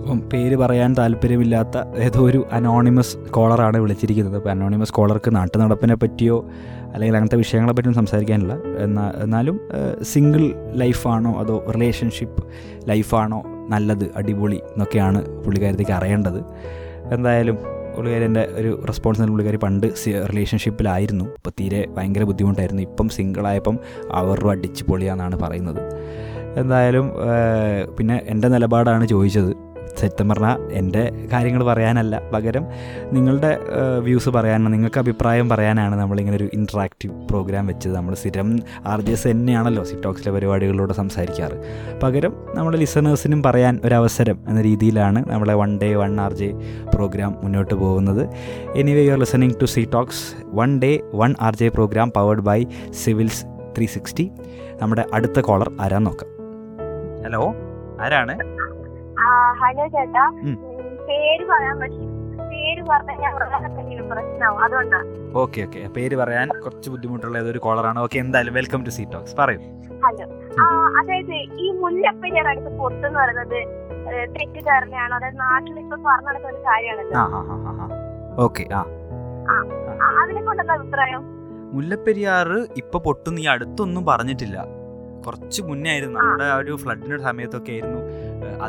[0.00, 4.36] അപ്പം പേര് പറയാൻ താല്പര്യമില്ലാത്ത ഏതോ ഒരു അനോണിമസ് കോളറാണ് വിളിച്ചിരിക്കുന്നത്.
[4.36, 6.36] അപ്പോൾ അനോണിമസ് കോളർക്ക് നാട്ടു നടപ്പിനെ പറ്റിയോ
[6.94, 8.54] അല്ലെങ്കിൽ അങ്ങനത്തെ വിഷയങ്ങളെ പറ്റിയും സംസാരിക്കാനില്ല.
[8.84, 9.60] എന്നാ എന്നാലും
[10.02, 12.44] സിംഗിൾ ലൈഫാണോ അതോ റിലേഷൻഷിപ്പ്
[12.88, 16.40] ലൈഫാണോ നല്ലത് അടിപൊളി എന്നൊക്കെയാണ് പുള്ളിക്കാരത്തേക്ക് അറിയേണ്ടത്.
[17.12, 17.58] എന്തായാലും
[17.96, 19.86] പുള്ളിക്കാരന്റെ ഒരു റെസ്പോൺസ് പുള്ളിക്കാരി പണ്ട്
[20.30, 22.82] റിലേഷൻഷിപ്പിലായിരുന്നു ഇപ്പോൾ തീരെ ഭയങ്കര ബുദ്ധിമുട്ടായിരുന്നു.
[22.82, 23.78] ഇപ്പം സിംഗിളായപ്പം
[24.10, 25.82] അവരുടെ അടിച്ച് പൊളിയാന്നാണ് പറയുന്നത്.
[26.60, 27.12] എന്തായാലും
[27.98, 29.50] പിന്നെ എന്റെ നിലപാടാണ് ചോദിച്ചത്.
[30.00, 32.14] സത്യം പറഞ്ഞാൽ എന്റെ കാര്യങ്ങൾ പറയാനല്ല.
[32.34, 32.64] പകരം
[33.12, 33.50] നിങ്ങളുടെ
[34.00, 37.94] വ്യൂസ് പറയാനാണ് നിങ്ങൾക്ക് അഭിപ്രായം പറയാനാണ് നമ്മളിങ്ങനെ ഒരു ഇൻട്രാക്റ്റീവ് പ്രോഗ്രാം വെച്ചത്.
[37.96, 38.48] നമ്മൾ സ്ഥിരം
[38.86, 41.56] ആർ ജി എസ് തന്നെയാണല്ലോ സിറ്റോക്സിലെ പരിപാടികളിലൂടെ സംസാരിക്കാറ്.
[42.02, 46.50] പകരം നമ്മുടെ ലിസണേഴ്സിനും പറയാൻ ഒരവസരം എന്ന രീതിയിലാണ് നമ്മളെ one day one R J
[46.94, 48.22] program മുന്നോട്ട് പോകുന്നത്.
[48.74, 52.60] Anyway you are listening to C talks one day one R J program powered by
[53.04, 53.44] civils
[53.76, 54.30] three sixty
[54.82, 56.30] നമ്മുടെ അടുത്ത കോളർ ആരാന്ന് നോക്കാം.
[57.24, 57.42] ഹലോ
[58.00, 58.57] ആരാണ്?
[59.18, 60.24] ഹലോ ചേട്ടാ.
[61.08, 62.04] പേര് പറയാൻ പറ്റും.
[62.50, 63.32] പേര് പറഞ്ഞാൽ
[64.10, 64.60] പ്രശ്നമാവും.
[64.64, 65.00] അതുകൊണ്ടാ.
[65.34, 65.80] Okay okay.
[65.88, 67.98] പേര് പറയാൻ കുറച്ച് ബുദ്ധിമുട്ടുള്ള ഏതൊരു കോളറാണ്.
[68.00, 69.60] ഓക്കെ എന്തായാലും വെൽക്കം ടു സീ ടോക്സ് പറയൂ.
[70.04, 70.26] ഹലോ.
[70.98, 73.58] അതായത് ഈ മുല്ലപ്പെരിയാർ അടുത്ത് പൊട്ടെന്ന് പറയുന്നത്
[74.10, 77.24] ഏഹ്, തെറ്റിദ്ധാരണയാണോ അതായത് നാട്ടിൽ ഇപ്പൊ പറഞ്ഞു നടക്കുന്ന ഒരു കാര്യമാണല്ലോ.
[78.38, 78.82] ഓക്കെ ആ.
[80.22, 81.22] അതിനെ കൊണ്ടുള്ള അഭിപ്രായം.
[81.72, 84.58] മുല്ലപ്പെരിയാർ ഇപ്പൊ പൊട്ടുന്ന ഈ അടുത്തൊന്നും പറഞ്ഞിട്ടില്ല.
[85.26, 86.18] കുറച്ച് മുന്നേ ആയിരുന്നു.
[86.20, 88.00] നമ്മുടെ ആ ഒരു ഫ്ലഡിന്റെ സമയത്തൊക്കെ ആയിരുന്നു.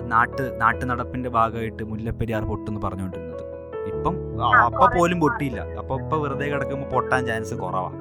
[0.10, 3.44] നാട്ട് നാട്ടു നടപ്പിന്റെ ഭാഗമായിട്ട് മുല്ലപ്പെരിയാർ പൊട്ടെന്ന് പറഞ്ഞുകൊണ്ടിരുന്നത്.
[3.92, 4.16] ഇപ്പം
[4.66, 5.62] അപ്പൊ പോലും പൊട്ടിയില്ല.
[5.80, 7.92] അപ്പൊ ഇപ്പൊ വെറുതെ കിടക്കുമ്പോ പൊട്ടാൻ ചാൻസ് കുറവാ.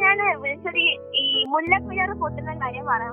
[0.00, 0.78] ഞാൻ വിളിച്ചത്
[1.20, 3.12] ഈ- മുല്ലപ്പെരിയാർ പൊട്ടുന്ന കാര്യം പറയാൻ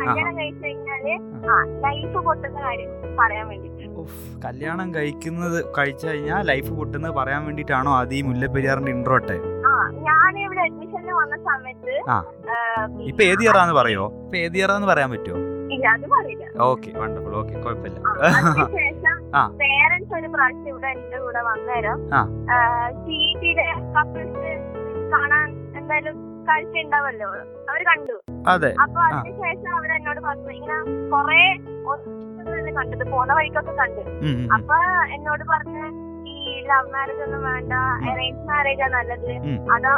[0.00, 1.04] കല്യാണം കഴിച്ചു കഴിഞ്ഞാൽ
[1.50, 1.56] ആ.
[1.84, 3.76] ലൈഫ് പൊട്ടുന്ന കാര്യം പറയാൻ വേണ്ടിട്ട്
[4.44, 9.36] കല്യാണം കഴിക്കുന്നത് കഴിച്ചു കഴിഞ്ഞാൽ ലൈഫ് പൊട്ടുന്നത് പറയാൻ വേണ്ടിട്ടാണോ അത് ഈ മുല്ലപ്പെരിയാറിന്റെ ഇൻട്രോട്ടെ
[10.06, 11.94] ഞാൻ ഇവിടെ അഡ്മിഷന് വന്ന സമയത്ത്
[13.08, 14.04] ഇപ്പൊ ഏത് ഇയറാന്ന് പറയോ?
[14.24, 15.38] ഇപ്പൊ ഏത് ഇയറാന്ന് പറയാൻ പറ്റുമോ
[15.68, 17.98] ഇല്ല അത് പറയില്ല ഓക്കെ വണ്ടർഫുൾ ഓക്കെ കുഴപ്പമില്ല.
[19.60, 21.98] പേരൻസ് ഒരു പ്രാവശ്യം ഇവിടെ എന്റെ കൂടെ വന്നേരം.
[23.00, 23.66] സീറ്റിലെ
[23.96, 24.52] കപ്പിൾസ്
[25.12, 26.16] കാണാൻ എന്തായാലും
[26.48, 27.28] കാഴ്ച ഉണ്ടാവല്ലോ
[27.68, 28.16] അവർ കണ്ടു
[28.46, 30.78] അതെ അപ്പൊ അതിനുശേഷം അവർ എന്നോട് പറഞ്ഞു ഇങ്ങനെ
[31.10, 31.40] കൊറേ
[31.90, 34.02] ഒന്നും കണ്ടത് പോണ വഴിക്കൊക്കെ കണ്ടു.
[34.56, 34.76] അപ്പൊ
[35.16, 35.84] എന്നോട് പറഞ്ഞു
[36.32, 37.72] ഈ ലവ് മാരേജ് ഒന്നും വേണ്ട
[38.08, 39.58] അറേഞ്ച് മാരേജാ നല്ലത് ഉം.
[39.76, 39.94] അതാ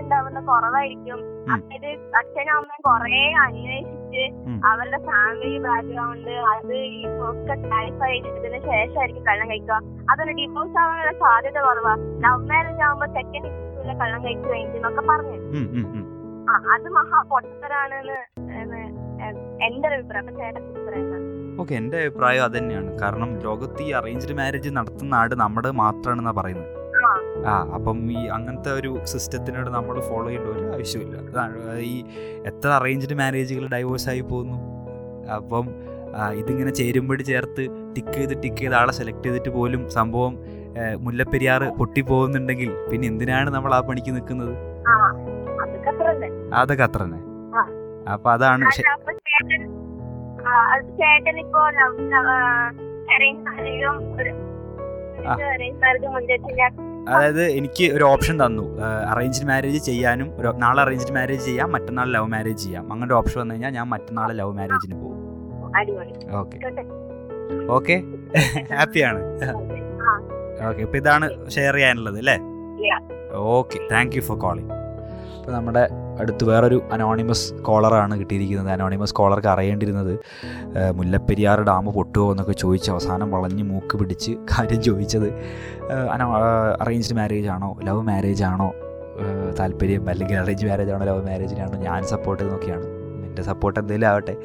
[0.00, 1.20] ഉണ്ടാവുന്ന കുറവായിരിക്കും.
[1.52, 1.86] അതായത്
[2.18, 3.93] അച്ഛനും അമ്മയും കൊറേ അന്വേഷിച്ച്
[4.44, 4.56] ഉം.
[4.68, 9.78] അവരുടെ ഫാമിലി ബാക്ക്ഗ്രൗണ്ട് അത് ഈ ഒക്കെ ക്ലാരിഫൈ ചെയ്തതിന് ശേഷമായിരിക്കും കള്ളം കഴിക്കുക
[10.10, 11.94] അതൊരു ഡിവോഴ്സ് ആവാനുള്ള സാധ്യത കുറവാ
[12.24, 15.38] ലവ് മാരേജ് ആവുമ്പോ സെക്കൻഡ് ഇഷ്ടമില്ല കള്ളം കഴിച്ചു കഴിഞ്ഞെന്നൊക്കെ പറഞ്ഞു.
[16.48, 18.18] ആ അത് മഹാ പൊട്ടത്തരാണെന്ന്
[19.66, 21.20] എന്റെ ഒരു അഭിപ്രായം അപ്പൊ ചേട്ടൻ അഭിപ്രായം?
[21.60, 26.70] ഓക്കെ എന്റെ അഭിപ്രായം അത് തന്നെയാണ് കാരണം ലോകത്ത് ഈ അറേഞ്ച്ഡ് മാരേജ് നടത്തുന്ന നാട് നമ്മുടെ മാത്രമാണെന്നാണ് പറയുന്നത്
[27.50, 31.16] ആ അപ്പം ഈ അങ്ങനത്തെ ഒരു സിസ്റ്റത്തിനോട് നമ്മൾ ഫോളോ ചെയ്യേണ്ട ഒരു ആവശ്യമില്ല.
[31.92, 31.94] ഈ
[32.50, 34.58] എത്ര അറേഞ്ച്ഡ് മാരേജുകൾ ഡൈവോഴ്സ് ആയി പോകുന്നു.
[35.38, 35.66] അപ്പം
[36.40, 37.62] ഇതിങ്ങനെ ചേരുമ്പടി ചേർത്ത്
[37.94, 40.34] ടിക്ക് ചെയ്ത് ടിക്ക് ചെയ്ത് ആളെ സെലക്ട് ചെയ്തിട്ട് പോലും സംഭവം
[41.04, 44.54] മുല്ലപ്പെരിയാർ പൊട്ടിപ്പോകുന്നുണ്ടെങ്കിൽ പിന്നെ എന്തിനാണ് നമ്മൾ ആ പണിക്ക് നിൽക്കുന്നത്?
[46.60, 47.20] അതൊക്കെ അത്ര തന്നെ.
[48.14, 48.64] അപ്പൊ അതാണ്
[51.00, 51.60] ചേട്ടൻ ഇപ്പോ
[53.14, 53.96] അറേഞ്ച് മാരേജും
[57.12, 58.64] അതായത് എനിക്ക് ഒരു ഓപ്ഷൻ തന്നു.
[59.12, 62.84] അറേഞ്ച്ഡ് മാരേജ് ചെയ്യാനും ഒരു നാളെ അറേഞ്ച്ഡ് മാരേജ് ചെയ്യാം മറ്റന്നാൾ ലവ് മാരേജ് ചെയ്യാം.
[62.92, 65.20] അങ്ങനെ ഒരു ഓപ്ഷൻ വന്നു കഴിഞ്ഞാൽ ഞാൻ മറ്റന്നാൾ ലവ് മാരേജിന് പോകും.
[66.40, 66.58] ഓക്കെ?
[67.76, 67.96] ഓക്കെ
[68.78, 69.20] ഹാപ്പിയാണ്
[70.68, 72.36] ഓക്കെ ഇപ്പം ഇതാണ് ഷെയർ ചെയ്യാനുള്ളത് അല്ലേ.
[73.56, 74.72] Okay thank you for calling
[75.38, 75.84] ഇപ്പൊ നമ്മുടെ
[76.20, 78.70] അടുത്ത് വേറൊരു അനോണിമസ് കോളറാണ് കിട്ടിയിരിക്കുന്നത്.
[78.72, 80.18] അനോണിമസ് കോളർക്ക് അറിയേണ്ടിരുന്നത്
[80.94, 85.28] മുല്ലപ്പെരിയാർ ഡാം പൊട്ടുമോ എന്നൊക്കെ ചോദിച്ച് അവസാനം വളഞ്ഞ് മൂക്ക് പിടിച്ച് കാര്യം ചോദിച്ചത്
[86.10, 86.26] അനോ
[86.80, 88.72] അറേഞ്ച്ഡ് മാരേജ് ആണോ ലവ് മാരേജ് ആണോ
[89.58, 92.86] താല്പര്യം അല്ലെങ്കിൽ അറേഞ്ച് മാരേജ് ആണോ ലവ് മാരേജിനാണോ ഞാൻ സപ്പോർട്ട് ചെയ്ത്
[93.26, 94.36] എന്റെ സപ്പോർട്ട് എന്തെങ്കിലും ആവട്ടെ.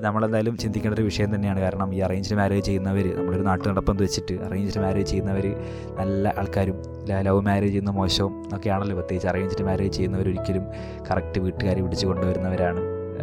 [0.00, 1.60] നമ്മളെന്തായാലും ചിന്തിക്കേണ്ട ഒരു വിഷയം തന്നെയാണ്.
[1.60, 5.56] കാരണം ഈ അറേഞ്ച്ഡ് മാരേജ് ചെയ്യുന്നവർ നമ്മളൊരു നാട്ടു നടപ്പെന്ന് വെച്ചിട്ട് അറേഞ്ച്ഡ് മാരേജ് ചെയ്യുന്നവർ
[5.98, 8.96] നല്ല ആൾക്കാരും ലവ് മാരേജ് ചെയ്യുന്ന മോശവും ഒക്കെയാണല്ലോ.
[8.96, 10.64] പ്രത്യേകിച്ച് അറേഞ്ച്ഡ് മാരേജ് ചെയ്യുന്നവർ ഒരിക്കലും
[11.10, 12.80] കറക്റ്റ് വീട്ടുകാരെ പിടിച്ചു കൊണ്ടുവരുന്നവരാണ്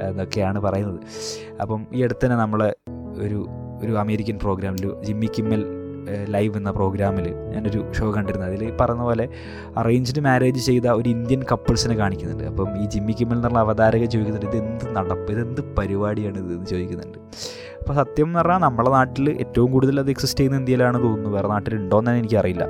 [0.09, 0.99] എന്നൊക്കെയാണ് പറയുന്നത്.
[1.61, 2.73] അപ്പം ഈ അടുത്ത് തന്നെ നമ്മൾ
[3.17, 3.47] ഒരു
[3.83, 5.84] ഒരു അമേരിക്കൻ പ്രോഗ്രാമിൽ ജിമ്മി കിമ്മൽ
[6.27, 9.29] ലൈവ് എന്ന പ്രോഗ്രാമിൽ ഞാനൊരു ഷോ കണ്ടിരുന്നത് അതിൽ പറഞ്ഞ പോലെ
[9.77, 12.43] അറേഞ്ച്ഡ് മാരേജ് ചെയ്ത ഒരു ഇന്ത്യൻ കപ്പിൾസിനെ കാണിക്കുന്നുണ്ട്.
[12.43, 17.17] അപ്പം ഈ ജിമ്മി കിമ്മൽ എന്നുള്ള അവതാരകൻ ചോദിക്കുന്നുണ്ട് ഇത് എന്ത് നടപ്പ് ഇതെന്ത് പരിപാടിയാണ് ഇതെന്ന് ചോദിക്കുന്നുണ്ട്.
[17.79, 21.29] അപ്പോൾ സത്യം എന്ന് പറഞ്ഞാൽ നമ്മുടെ നാട്ടിൽ ഏറ്റവും കൂടുതൽ അത് എക്സിസ്റ്റ് ചെയ്യുന്ന ഇന്ത്യയിലാണ് തോന്നുന്നു.
[21.29, 22.63] വേറെ നാട്ടിലുണ്ടോയെന്ന് എനിക്കറിയില്ല.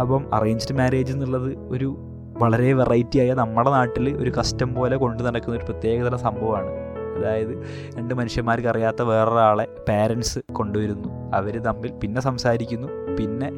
[0.00, 1.96] അപ്പം അറേഞ്ച്ഡ് മാരേജ് എന്നുള്ളത് ഒരു
[2.38, 6.83] വളരെ വെറൈറ്റി ആയ നമ്മുടെ നാട്ടിൽ ഒരു കസ്റ്റം പോലെ കൊണ്ടു നടക്കുന്ന ഒരു പ്രത്യേകതര സംഭവമാണ്.
[7.16, 7.54] അതായത്
[7.96, 11.30] രണ്ട് മനുഷ്യന്മാർക്ക് അറിയാത്ത വേറൊരാളെ പാരൻസ് കൊണ്ടുവരുന്നു.
[11.34, 13.48] അവർ തമ്മിൽ പിന്നെ സംസാരിക്കുന്നു പിന്നെ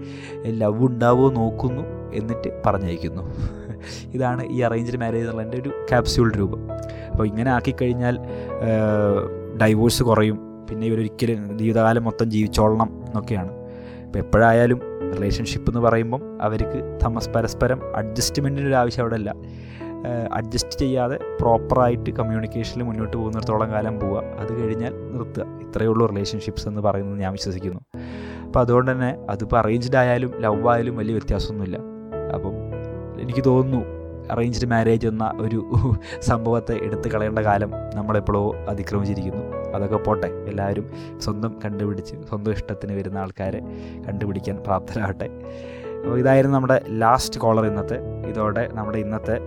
[0.60, 1.82] ലവ് ഉണ്ടാവുമോ നോക്കുന്നു
[2.14, 3.22] എന്നിട്ട് പറഞ്ഞയക്കുന്നു.
[4.14, 6.60] ഇതാണ് ഈ അറേഞ്ച്ഡ് മാരേജ് എന്നുള്ളതിന്റെ ഒരു ക്യാപ്സ്യൂൾ രൂപം.
[7.10, 8.18] അപ്പോൾ ഇങ്ങനെ ആക്കിക്കഴിഞ്ഞാൽ
[9.62, 10.38] ഡൈവോഴ്സ് കുറയും.
[10.70, 13.52] പിന്നെ ഇവരൊരിക്കലും ജീവിതകാലം മൊത്തം ജീവിച്ചോളണം എന്നൊക്കെയാണ്.
[14.06, 14.80] ഇപ്പോൾ എപ്പോഴായാലും
[15.16, 19.30] റിലേഷൻഷിപ്പ് എന്ന് പറയുമ്പം അവർക്ക് തമസ് പരസ്പരം അഡ്ജസ്റ്റ്മെന്റിന്റെ ഒരു ആവശ്യം അവിടെ അല്ല
[20.32, 24.22] അഡ്ജസ്റ്റ് ചെയ്യാതെ പ്രോപ്പറായിട്ട് കമ്മ്യൂണിക്കേഷനിൽ മുന്നോട്ട് പോകുന്നിടത്തോളം കാലം പോവുക.
[24.22, 25.42] അത് കഴിഞ്ഞാൽ നിർത്തുക.
[25.42, 27.80] ഇത്രയേ ഉള്ളൂ റിലേഷൻഷിപ്സ് എന്ന് പറയുന്നത് ഞാൻ വിശ്വസിക്കുന്നു.
[28.46, 31.78] അപ്പോൾ അതുകൊണ്ട് തന്നെ അതിപ്പോൾ അറേഞ്ച്ഡ് ആയാലും ലവ് ആയാലും വലിയ വ്യത്യാസമൊന്നുമില്ല.
[32.34, 32.52] അപ്പം
[33.20, 33.96] എനിക്ക് തോന്നുന്നു
[34.30, 35.72] അറേഞ്ച്ഡ് മാരേജ് എന്ന ഒരു
[36.20, 39.72] സംഭവത്തെ എടുത്തു കളയേണ്ട കാലം നമ്മളെപ്പോഴോ അതിക്രമിച്ചിരിക്കുന്നു.
[39.74, 40.26] അതൊക്കെ പോട്ടെ.
[40.26, 40.90] എല്ലാവരും
[41.20, 43.60] സ്വന്തം കണ്ടുപിടിച്ച് സ്വന്തം ഇഷ്ടത്തിന് വരുന്ന ആൾക്കാരെ
[44.08, 45.30] കണ്ടുപിടിക്കാൻ പ്രാപ്തരാകട്ടെ.
[46.04, 47.98] അപ്പോൾ ഇതായിരുന്നു നമ്മുടെ ലാസ്റ്റ് കോളർ ഇന്നത്തെ.
[48.26, 49.38] ഇതോടെ നമ്മുടെ ഇന്നത്തെ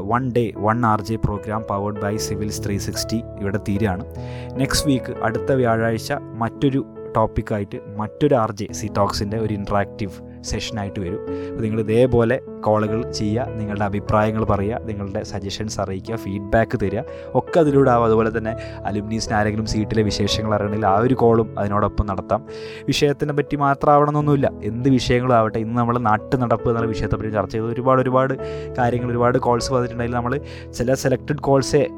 [0.00, 4.04] one day one R J program powered by civils three sixty ഇവിടെ തീരുകയാണ്.
[4.52, 11.20] നെക്സ്റ്റ് വീക്ക് അടുത്ത വ്യാഴാഴ്ച മറ്റൊരു ടോപ്പിക്കായിട്ട് മറ്റൊരു ആർ ജെ സി ടോക്സിന്റെ ഒരു ഇൻട്രാക്റ്റീവ് സെഷനായിട്ട് വരും.
[11.48, 17.00] അപ്പോൾ നിങ്ങൾ ഇതേപോലെ കോളുകൾ ചെയ്യുക നിങ്ങളുടെ അഭിപ്രായങ്ങൾ പറയുക നിങ്ങളുടെ സജഷൻസ് അറിയിക്കുക ഫീഡ്ബാക്ക് തരിക.
[17.34, 18.04] ഒക്കെ അതിലൂടെ ആവും.
[18.04, 22.44] അതുപോലെ തന്നെ അലുമിനീസിന് ആരെങ്കിലും സീറ്റിലെ വിശേഷങ്ങൾ അറിയണമെങ്കിൽ ആ ഒരു കോളും അതിനോടൊപ്പം നടത്താം.
[22.86, 24.50] വിഷയത്തിനെ പറ്റി മാത്രമാവണമെന്നൊന്നുമില്ല.
[24.62, 27.66] എന്ത് വിഷയങ്ങളാവട്ടെ ഇന്ന് നമ്മൾ നാട്ടു നടപ്പ് എന്നുള്ള വിഷയത്തെപ്പറ്റി ചർച്ച ചെയ്ത്.
[27.66, 28.34] ഒരുപാട് ഒരുപാട്
[28.74, 30.40] കാര്യങ്ങൾ ഒരുപാട് കോൾസ് വന്നിട്ടുണ്ടെങ്കിൽ നമ്മൾ
[30.78, 31.88] ചില സെലക്റ്റഡ് കോൾസേ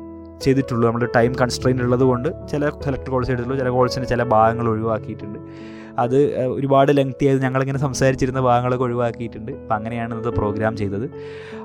[0.42, 0.88] ചെയ്തിട്ടുള്ളൂ.
[0.88, 3.58] നമ്മൾ ടൈം കൺസ്ട്രെയിൻ ഉള്ളത് കൊണ്ട് ചില സെലക്ട് കോൾസ് ചെയ്തിട്ടുള്ളൂ.
[3.58, 5.38] ചില കോൾസിന്റെ ചില ഭാഗങ്ങൾ ഒഴിവാക്കിയിട്ടുണ്ട്.
[5.98, 9.52] അത് ഒരുപാട് ലെങ്തി ആയത് ഞങ്ങളിങ്ങനെ സംസാരിച്ചിരുന്ന ഭാഗങ്ങളൊക്കെ ഒഴിവാക്കിയിട്ടുണ്ട്.
[9.52, 11.10] അപ്പം അങ്ങനെയാണ് ഇന്നത്തെ പ്രോഗ്രാം ചെയ്തത്.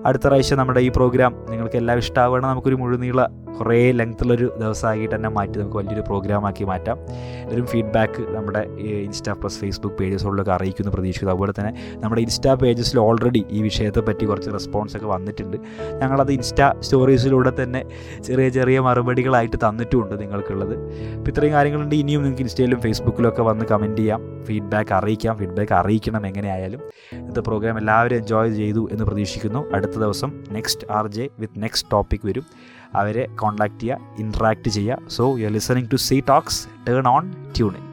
[0.06, 5.60] അടുത്ത പ്രാവശ്യം നമ്മുടെ ഈ പ്രോഗ്രാം നിങ്ങൾക്ക് എല്ലാം ഇഷ്ടമാവണം നമുക്കൊരു മുഴുനീള കുറേ ലെങ്ത്തുള്ളൊരു ദിവസമാക്കിയിട്ട് തന്നെ മാറ്റി
[5.60, 6.98] നമുക്ക് വലിയൊരു പ്രോഗ്രാമാക്കി മാറ്റാം.
[7.00, 11.34] എല്ലാവരും ഫീഡ്ബാക്ക് നമ്മുടെ ഇൻസ്റ്റാ പ്ലസ് ഫേസ്ബുക്ക് പേജസുകളിലൊക്കെ അറിയിക്കുന്നു പ്രതീക്ഷിക്കുന്നു.
[11.34, 15.58] അതുപോലെ തന്നെ നമ്മുടെ ഇൻസ്റ്റാ പേജസിൽ ഓൾറെഡി ഈ വിഷയത്തെ പറ്റി കുറച്ച് റെസ്പോൺസ് ഒക്കെ വന്നിട്ടുണ്ട്.
[16.02, 17.84] ഞങ്ങളത് ഇൻസ്റ്റാ സ്റ്റോറീസിലൂടെ തന്നെ
[18.24, 20.76] ചെറിയ ചെറിയ മറുപടികളായിട്ട് തന്നിട്ടുമുണ്ട് നിങ്ങൾക്കുള്ളത്.
[21.18, 21.96] അപ്പോൾ ഇത്രയും കാര്യങ്ങളുണ്ട്.
[21.96, 24.46] ഇനിയും നിങ്ങൾക്ക് ഇൻസ്റ്റയിലും ഫേസ്ബുക്കിലും ഒക്കെ വന്ന് കമന്റ് ചെയ്യാം.
[24.46, 25.38] ഫീഡ്ബാക്ക് അറിയിക്കാം.
[25.38, 26.80] ഫീഡ്ബാക്ക് അറിയിക്കണം എങ്ങനെയായാലും.
[27.14, 29.72] ഇന്നത്തെ പ്രോഗ്രാം എല്ലാവരും എൻജോയ് ചെയ്തു എന്ന് പ്രതീക്ഷിക്കുന്നു.
[29.74, 32.44] അടുത്ത ദിവസം next R J with next topic വരും.
[32.96, 35.10] അവരെ കോൺടാക്ട് ചെയ്യുക ഇൻട്രാക്ട് ചെയ്യുക.
[35.10, 37.86] So you are listening to C talks turn on tuning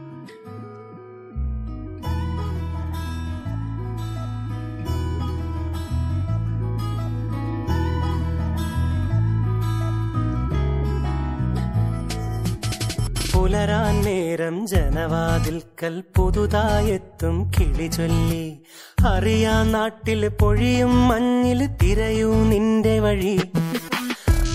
[14.04, 18.60] നേരം ജനവാതിൽക്കൽ പുതുതായെത്തും കിളി ചൊല്ലി.
[19.06, 23.40] അറിയാ നാട്ടിൽ പൊഴിയും മഞ്ഞിൽ തിരയൂ നിന്റെ വഴി.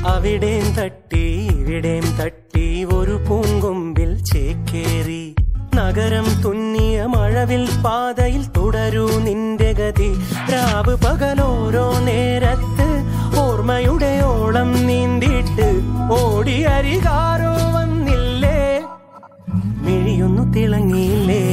[0.08, 1.26] അവിടേം തട്ടി
[1.60, 5.36] ഇവിടേം തട്ടി ഒരു പൂങ്കൊമ്പിൽ ചേക്കേറി.
[5.76, 10.12] നഗരം തുന്നിയ മഴവിൽ പാതയിൽ തുടരൂ നിന്റെ ഗതി.
[10.54, 12.88] രാവ് പകലോരോ നേരത്ത്
[13.40, 15.68] ഓർമ്മയുടെ ഓളം നീന്തിയിട്ട്
[16.12, 18.82] ഓടി അരികാരോ വന്നില്ലേ?
[19.82, 21.44] മിഴിയൊന്നു തിളങ്ങിയില്ലേ?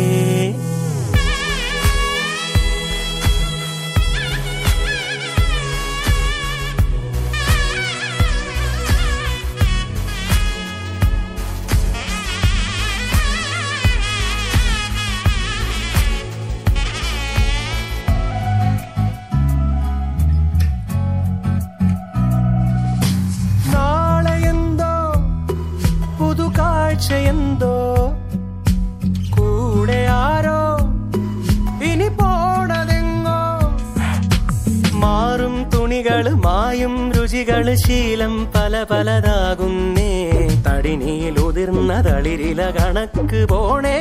[42.34, 43.98] തളിരില കണക്ക് പോണേ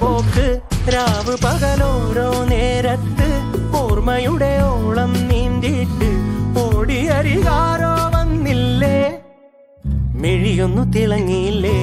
[0.00, 0.60] പോക്ക്.
[0.94, 3.28] രാവ് പകലോരോ നേരത്ത്
[3.76, 6.08] ഓർമ്മയുടെ ഓളം നീന്തിയിട്ട്
[6.62, 8.98] ഓടിയരികാരോ വന്നില്ലേ?
[10.14, 11.78] മിഴിയൊന്നു തിളങ്ങിയില്ലേ?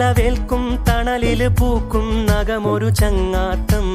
[0.00, 3.86] കൊറിച്ചിളവേൽക്കും തണലിൽ പൂക്കും നഖമൊരു ചങ്ങാത്തം.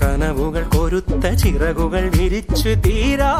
[0.00, 3.34] കനവുകൾ കൊരുത്ത ചിറകുകൾ വിരിച്ചു തീരാ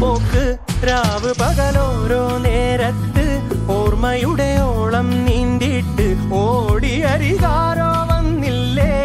[0.00, 0.44] പോക്ക്.
[0.88, 3.26] രാവ് പകലോരോ നേരത്ത്
[3.70, 6.08] ഓർമ്മയുടെ ഓളം നീന്തിയിട്ട്
[6.40, 8.96] ഓടി അരികാരോ വന്നില്ലേ?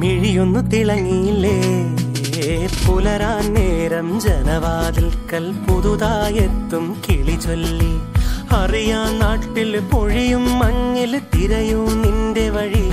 [0.00, 1.58] മിഴിയൊന്നു തിളങ്ങിയില്ലേ?
[2.86, 7.92] പുലരാൻ നേരം ജനവാതിൽക്കൽ പുതുതായെത്തും കിളി ചൊല്ലി
[8.54, 12.90] അറിയാൻ നാട്ടിൽ പൊഴിയും മഞ്ഞിൽ തിരയൂ നിന്റെ വഴി.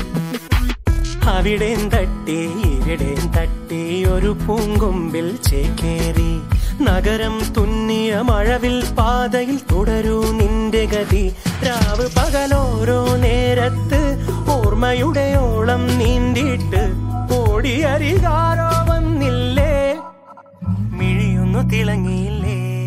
[1.30, 6.41] അവിടേം തട്ടി ഇവിടേം തട്ടി ഒരു പൂങ്കൊമ്പിൽ ചേക്കേറി.
[6.82, 11.36] നഗരം തുന്നിയ മഴവിൽ പാതയിൽ തുടരൂ നിന്റെ ഗതി.
[11.68, 14.18] രാവ് പകലോരോ നേരത്ത്
[14.49, 16.93] ഓർമ്മയുടെ ഓളം നീന്തിയിട്ട്
[17.34, 19.95] ഓടി അരികാരോ വന്നില്ലേ?
[20.91, 22.79] മിഴിയൊന്നു തിളങ്ങിയില്ലേ?